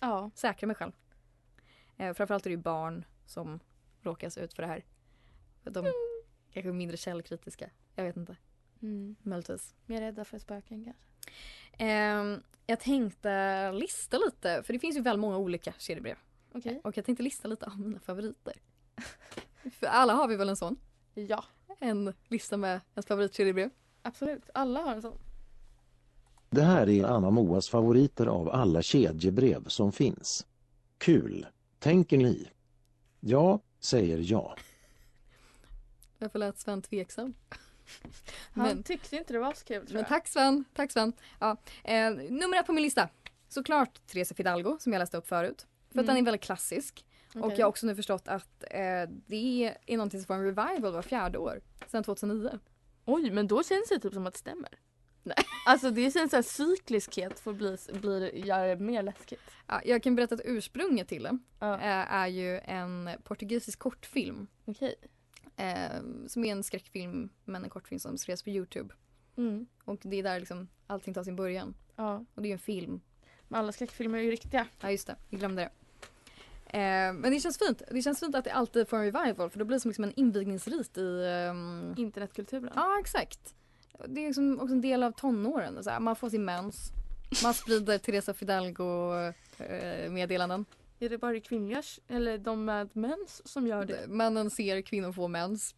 Ja. 0.02 0.32
Säkra 0.36 0.68
mig 0.68 0.76
själv. 0.76 0.92
Eh, 1.98 2.14
framförallt 2.14 2.46
är 2.46 2.50
det 2.50 2.56
ju 2.56 2.62
barn 2.62 3.06
som 3.26 3.60
råkas 4.02 4.38
ut 4.38 4.54
för 4.54 4.64
det 4.64 4.68
här. 4.68 4.86
För 5.64 5.72
de 5.72 5.86
kanske 6.52 6.70
är 6.70 6.74
mindre 6.74 6.98
källkritiska. 6.98 7.70
Jag 7.96 8.04
vet 8.04 8.18
inte. 8.18 8.38
Mm. 8.82 9.16
Möjligtvis. 9.22 9.76
Mer 9.86 10.02
rädda 10.02 10.26
för 10.26 10.40
spöken 10.40 10.84
kanske. 10.84 11.04
Ehm, 11.78 12.42
jag 12.68 12.80
tänkte 12.80 13.72
lista 13.72 14.18
lite, 14.18 14.64
för 14.64 14.74
det 14.74 14.80
finns 14.80 14.98
ju 14.98 15.02
väldigt 15.02 15.22
många 15.22 15.38
olika 15.38 15.74
kedjebrev. 15.78 16.16
Okej. 16.52 16.82
Och 16.84 16.98
jag 16.98 17.06
tänkte 17.06 17.24
lista 17.24 17.48
lite 17.48 17.66
av 17.66 17.80
mina 17.80 18.00
favoriter. 18.00 18.54
för 19.72 19.88
alla 19.88 20.14
har 20.14 20.28
vi 20.28 20.36
väl 20.36 20.50
en 20.50 20.56
sån? 20.56 20.78
Ja. 21.14 21.44
En 21.80 22.14
lista 22.28 22.58
med 22.58 22.82
ens 22.94 23.06
favoritkedjebrev. 23.06 23.70
Absolut. 24.02 24.50
Alla 24.54 24.82
har 24.82 24.92
en 24.92 25.02
sån. 25.02 25.18
Det 26.50 26.62
här 26.62 26.90
är 26.90 27.04
Anna 27.04 27.30
Moas 27.30 27.70
favoriter 27.70 28.26
av 28.26 28.50
alla 28.50 28.82
kedjebrev 28.82 29.68
som 29.68 29.92
finns. 29.92 30.48
Kul, 30.98 31.48
tänker 31.86 32.18
ni? 32.18 32.48
Ja, 33.20 33.60
säger 33.80 34.32
jag. 34.32 34.60
Varför 36.20 36.40
lät 36.40 36.60
Sven 36.60 36.82
tveksam? 36.82 37.34
Han 38.54 38.68
Men- 38.68 38.84
tyckte 38.84 39.16
inte 39.16 39.34
det 39.34 39.40
var 39.40 39.54
så 39.54 39.66
kul 39.66 39.82
tror 39.86 39.94
Men 39.94 40.00
jag. 40.02 40.08
tack 40.08 40.28
Sven, 40.28 40.66
tack 40.74 40.92
Sven. 40.92 41.14
Ja, 41.40 41.58
eh, 41.84 42.12
nummer 42.12 42.60
ett 42.60 42.66
på 42.66 42.74
min 42.74 42.84
lista. 42.84 43.10
Såklart 43.50 44.08
Teresa 44.08 44.36
Fidalgo 44.36 44.78
som 44.80 44.94
jag 44.94 45.00
läste 45.00 45.18
upp 45.18 45.28
förut. 45.28 45.68
För 45.92 46.00
att 46.00 46.04
Mm. 46.04 46.06
den 46.06 46.18
är 46.18 46.22
väldigt 46.26 46.42
klassisk. 46.44 47.06
Och 47.36 47.46
Okej. 47.46 47.58
jag 47.60 47.66
har 47.66 47.70
också 47.70 47.86
nu 47.88 47.96
förstått 47.96 48.28
att 48.28 48.64
eh, 48.72 49.10
det 49.28 49.74
är 49.86 49.98
någonting 49.98 50.20
som 50.20 50.26
får 50.28 50.34
en 50.34 50.44
revival 50.56 50.94
var 50.94 51.02
fjärde 51.02 51.38
år. 51.38 51.62
Sedan 51.88 52.04
2009. 52.04 52.60
Oj, 53.06 53.32
men 53.32 53.48
då 53.48 53.64
känns 53.64 53.90
det 53.90 54.00
typ 54.00 54.14
som 54.14 54.28
att 54.28 54.34
det 54.34 54.40
stämmer. 54.40 54.80
Nej. 55.26 55.38
Alltså 55.66 55.92
det 55.92 56.12
känns 56.14 56.32
här 56.32 56.42
cykliskhet 56.42 57.40
får 57.40 57.54
bli, 57.54 57.78
blir, 57.94 58.36
gör 58.36 58.68
det 58.68 58.76
mer 58.76 59.04
läskigt. 59.04 59.42
Ja, 59.68 59.82
jag 59.86 60.04
kan 60.04 60.16
berätta 60.16 60.36
att 60.36 60.42
ursprunget 60.46 61.08
till 61.08 61.24
det 61.24 61.38
eh, 61.62 62.14
är 62.14 62.28
ju 62.28 62.60
en 62.60 63.10
portugisisk 63.24 63.80
kortfilm. 63.80 64.48
Okej. 64.66 64.96
Eh, 65.58 66.02
som 66.28 66.46
är 66.46 66.52
en 66.52 66.64
skräckfilm 66.64 67.30
men 67.46 67.64
en 67.64 67.70
kortfilm 67.70 68.00
som 68.00 68.18
skrevs 68.18 68.44
på 68.44 68.50
Youtube. 68.50 68.94
Mm. 69.38 69.68
Och 69.84 70.00
det 70.02 70.16
är 70.20 70.24
där 70.24 70.40
liksom 70.40 70.68
allting 70.88 71.14
tar 71.14 71.24
sin 71.24 71.36
början. 71.36 71.76
Ja. 71.96 72.26
Och 72.36 72.42
det 72.42 72.48
är 72.48 72.50
ju 72.50 72.54
en 72.54 72.60
film. 72.60 73.02
Men 73.48 73.60
alla 73.60 73.72
skräckfilmer 73.72 74.18
är 74.18 74.24
ju 74.24 74.32
riktiga. 74.32 74.68
Ja 74.80 74.92
just 74.92 75.08
det, 75.08 75.16
vi 75.30 75.38
glömde 75.38 75.62
det. 75.62 75.70
Eh, 76.78 77.14
men 77.14 77.32
det 77.32 77.40
känns 77.40 77.58
fint. 77.58 77.82
Det 77.92 78.02
känns 78.02 78.20
fint 78.20 78.36
att 78.36 78.44
det 78.44 78.54
alltid 78.54 78.88
får 78.88 78.98
en 78.98 79.04
revival 79.04 79.50
för 79.50 79.60
då 79.60 79.66
blir 79.66 79.76
det 79.76 79.82
som 79.82 79.90
liksom 79.90 80.04
en 80.04 80.14
invigningsrit 80.16 80.98
i... 80.98 81.26
ehm, 81.26 81.94
Internetkulturen. 81.98 82.70
Ja 82.76 82.98
exakt. 83.00 83.56
Det 84.08 84.22
är 84.22 84.28
liksom 84.28 84.60
också 84.60 84.74
en 84.74 84.82
del 84.82 85.04
av 85.04 85.12
tonåren. 85.12 85.84
Så 85.84 85.90
här, 85.90 86.00
man 86.00 86.16
får 86.16 86.30
sin 86.30 86.46
mens. 86.46 86.92
Man 87.44 87.54
sprider 87.54 87.98
Teresa 87.98 88.34
Fidalgo 88.34 89.14
eh. 89.60 90.66
Är 91.00 91.10
det 91.10 91.18
bara 91.18 91.40
kvinnliga 91.40 91.84
eller 92.08 92.38
de 92.38 92.66
med 92.66 92.90
mens 92.94 93.48
som 93.48 93.68
gör 93.68 93.86
det? 93.86 94.08
Männen 94.08 94.50
ser 94.50 94.82
kvinnor 94.82 95.12
få 95.12 95.28
mens. 95.28 95.76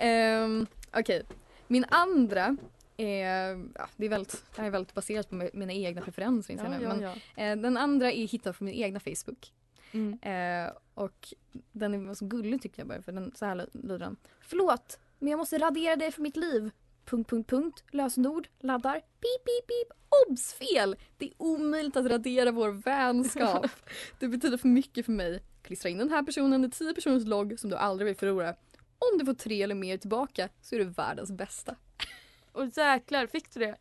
um, 0.00 0.66
Okej, 0.92 1.22
min 1.66 1.84
andra 1.88 2.56
är, 2.96 3.70
ja, 3.74 3.88
det, 3.96 4.04
är 4.06 4.08
väldigt, 4.08 4.44
det 4.54 4.60
här 4.60 4.66
är 4.66 4.70
väldigt 4.70 4.94
baserat 4.94 5.28
på 5.28 5.34
mi- 5.34 5.50
mina 5.52 5.72
egna 5.72 6.02
preferenser. 6.02 6.54
Ja, 6.54 6.68
nu, 6.68 6.82
ja, 6.82 6.88
men, 6.88 7.00
ja. 7.00 7.42
eh, 7.44 7.56
den 7.56 7.76
andra 7.76 8.12
är 8.12 8.26
hittad 8.26 8.52
från 8.52 8.66
min 8.66 8.74
egna 8.74 9.00
Facebook. 9.00 9.52
Mm. 9.92 10.18
Eh, 10.22 10.72
och 10.94 11.34
den 11.72 12.08
är 12.08 12.14
så 12.14 12.26
gullig 12.26 12.62
tycker 12.62 12.80
jag 12.80 12.88
bara 12.88 13.02
för 13.02 13.12
den, 13.12 13.32
så 13.34 13.44
här 13.44 13.66
lyder 13.72 13.98
den. 13.98 14.16
Förlåt, 14.40 14.98
men 15.20 15.30
jag 15.30 15.38
måste 15.38 15.58
radera 15.58 15.96
dig 15.96 16.12
från 16.12 16.22
mitt 16.22 16.36
liv. 16.36 16.70
Punkt, 17.04 17.30
punkt, 17.30 17.50
punkt. 17.50 17.84
Lösenord. 17.90 18.48
Laddar. 18.60 18.94
Pip, 18.94 19.44
pip, 19.44 19.66
pip. 19.66 19.98
Obs! 20.28 20.52
Fel! 20.52 20.96
Det 21.18 21.26
är 21.26 21.32
omöjligt 21.36 21.96
att 21.96 22.06
radera 22.06 22.50
vår 22.50 22.68
vänskap. 22.68 23.66
det 24.18 24.28
betyder 24.28 24.58
för 24.58 24.68
mycket 24.68 25.04
för 25.06 25.12
mig. 25.12 25.42
Klistra 25.62 25.88
in 25.88 25.98
den 25.98 26.10
här 26.10 26.22
personen 26.22 26.64
i 26.64 26.70
tio 26.70 26.94
personers 26.94 27.24
logg 27.24 27.60
som 27.60 27.70
du 27.70 27.76
aldrig 27.76 28.06
vill 28.06 28.16
förlora. 28.16 28.54
Om 28.98 29.18
du 29.18 29.24
får 29.24 29.34
tre 29.34 29.62
eller 29.62 29.74
mer 29.74 29.96
tillbaka 29.96 30.48
så 30.60 30.74
är 30.74 30.78
du 30.78 30.84
världens 30.84 31.32
bästa. 31.32 31.76
Och 32.52 32.66
jäklar, 32.76 33.26
fick 33.26 33.54
du 33.54 33.60
det? 33.60 33.76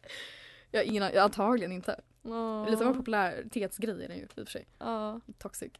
Jag 0.71 0.85
ingen 0.85 1.03
an- 1.03 1.17
antagligen 1.17 1.71
inte. 1.71 2.01
Åh. 2.23 2.69
Lite 2.69 2.83
av 2.83 2.89
en 2.89 2.97
popularitetsgrej 2.97 4.03
är 4.03 4.07
den 4.07 4.17
ju 4.17 4.23
i 4.23 4.25
och 4.25 4.31
för 4.33 4.45
sig. 4.45 4.67
Ja. 4.79 5.21
Toxic. 5.37 5.71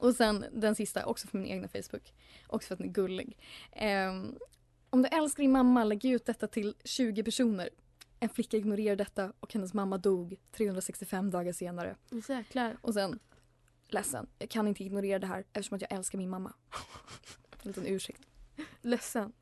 Och 0.00 0.14
sen 0.14 0.44
den 0.52 0.74
sista, 0.74 1.06
också 1.06 1.28
från 1.28 1.40
min 1.40 1.50
egna 1.50 1.68
Facebook. 1.68 2.14
Också 2.46 2.66
för 2.66 2.74
att 2.74 2.78
den 2.78 2.88
är 2.88 2.92
gullig. 2.92 3.38
Ehm, 3.72 4.34
om 4.96 5.02
du 5.02 5.08
älskar 5.08 5.42
din 5.42 5.52
mamma, 5.52 5.84
lägg 5.84 6.04
ut 6.04 6.26
detta 6.26 6.46
till 6.46 6.74
20 6.84 7.22
personer. 7.22 7.68
En 8.20 8.28
flicka 8.28 8.56
ignorerade 8.56 9.04
detta 9.04 9.32
och 9.40 9.52
hennes 9.52 9.74
mamma 9.74 9.98
dog 9.98 10.36
365 10.52 11.30
dagar 11.30 11.52
senare. 11.52 11.96
Jäklar. 12.28 12.76
Och 12.80 12.94
sen, 12.94 13.18
ledsen, 13.88 14.26
jag 14.38 14.50
kan 14.50 14.68
inte 14.68 14.84
ignorera 14.84 15.18
det 15.18 15.26
här 15.26 15.44
eftersom 15.52 15.76
att 15.76 15.82
jag 15.82 15.92
älskar 15.92 16.18
min 16.18 16.30
mamma. 16.30 16.52
En 17.62 17.68
liten 17.68 17.86
ursäkt. 17.86 18.22
Ledsen. 18.80 19.32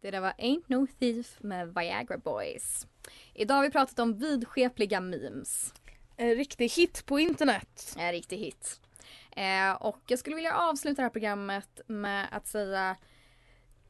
Det 0.00 0.10
där 0.10 0.20
var 0.20 0.32
Ain't 0.38 0.64
No 0.66 0.86
Thief 0.98 1.36
med 1.40 1.74
Viagra 1.74 2.18
Boys. 2.18 2.86
Idag 3.34 3.54
har 3.54 3.62
vi 3.62 3.70
pratat 3.70 3.98
om 3.98 4.18
vidskepliga 4.18 5.00
memes. 5.00 5.74
En 6.20 6.34
riktig 6.34 6.68
hit 6.68 7.06
på 7.06 7.20
internet. 7.20 7.94
En 7.98 8.12
riktig 8.12 8.38
hit. 8.38 8.80
Eh, 9.36 9.72
och 9.72 10.00
jag 10.06 10.18
skulle 10.18 10.36
vilja 10.36 10.56
avsluta 10.56 10.96
det 10.96 11.02
här 11.02 11.10
programmet 11.10 11.80
med 11.86 12.26
att 12.30 12.46
säga 12.46 12.96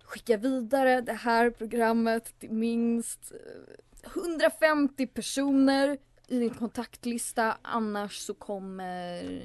skicka 0.05 0.37
vidare 0.37 1.01
det 1.01 1.12
här 1.12 1.51
programmet 1.51 2.38
till 2.40 2.51
minst 2.51 3.33
eh, 3.33 4.11
150 4.16 5.07
personer 5.07 5.99
i 6.29 6.38
din 6.38 6.55
kontaktlista 6.55 7.57
annars 7.62 8.16
så 8.16 8.35
kommer 8.35 9.43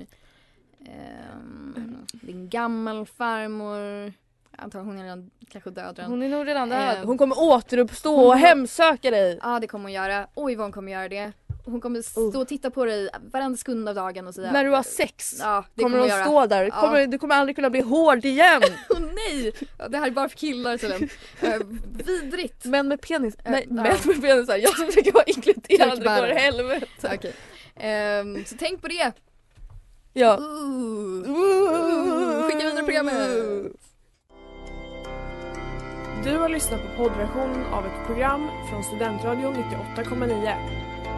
ehm, 0.86 2.06
din 2.12 2.50
gammelfarmor 2.50 4.14
antar 4.58 4.80
hon 4.80 4.98
är 4.98 5.04
redan 5.04 5.32
kanske 5.50 5.70
död 5.70 5.98
redan. 5.98 6.12
Hon 6.12 6.24
är 6.24 6.30
nog 6.30 6.48
redan 6.48 6.70
död. 6.70 6.98
Eh, 6.98 7.06
Hon 7.06 7.18
kommer 7.18 7.40
återuppstå 7.40 8.16
och 8.28 8.38
hemsöka 8.38 9.12
dig. 9.12 9.40
Ja 9.42 9.60
det 9.60 9.68
kommer 9.68 9.84
hon 9.86 9.94
göra. 9.94 10.28
Oj 10.36 10.56
vad 10.56 10.66
hon 10.66 10.72
kommer 10.72 10.92
göra 10.92 11.10
det. 11.10 11.32
Hon 11.66 11.82
kommer 11.82 12.02
stå 12.02 12.42
och 12.42 12.48
titta 12.48 12.70
på 12.70 12.86
dig 12.86 13.10
varenda 13.32 13.58
sekund 13.58 13.90
av 13.90 13.96
dagen 13.96 14.28
och 14.28 14.36
säga 14.36 14.52
När 14.52 14.64
du 14.64 14.70
har 14.70 14.84
sex 14.84 15.36
Ja, 15.40 15.66
det 15.74 15.84
kommer 15.84 16.00
hon 16.00 16.08
göra. 16.08 16.24
stå 16.24 16.46
där. 16.46 16.64
Ja. 16.64 16.82
Kommer, 16.82 17.08
du 17.08 17.18
kommer 17.18 17.36
aldrig 17.36 17.56
kunna 17.56 17.70
bli 17.70 17.82
hård 17.82 18.26
igen. 18.26 18.62
Åh 18.90 19.00
nej! 19.00 19.54
Ja, 19.78 19.88
det 19.88 19.98
här 19.98 20.08
är 20.08 20.12
bara 20.12 20.30
för 20.30 20.38
killar 20.38 20.78
tydligen. 20.78 21.10
Uh, 21.44 21.68
vidrigt. 22.06 22.66
Män 22.66 22.88
med 22.88 23.02
penis. 23.02 23.36
Nej, 23.46 23.68
ja. 23.70 23.74
män 23.74 23.98
med 24.06 24.22
penisar. 24.22 24.58
Jag 24.58 24.78
som 24.78 24.86
försöker 24.86 25.12
vara 25.12 25.24
inkluderande 25.24 26.06
Tack, 26.06 26.20
går 26.20 26.28
helvete. 26.28 27.12
Okej. 27.14 27.34
Ehm, 27.76 28.46
så 28.46 28.56
tänk 28.60 28.82
på 28.82 28.88
det. 28.88 29.12
Ja. 30.14 30.38
Uh, 30.38 31.30
uh, 31.30 32.48
skicka 32.48 32.66
vidare 32.66 32.84
programmet. 32.84 33.16
Du 36.24 36.38
har 36.38 36.50
lyssnat 36.50 36.82
på 36.82 37.04
poddversion 37.04 37.66
av 37.74 37.86
ett 37.86 38.08
program 38.08 38.50
från 38.70 38.84
Studentradion 38.84 39.56
98,9. 39.56 40.95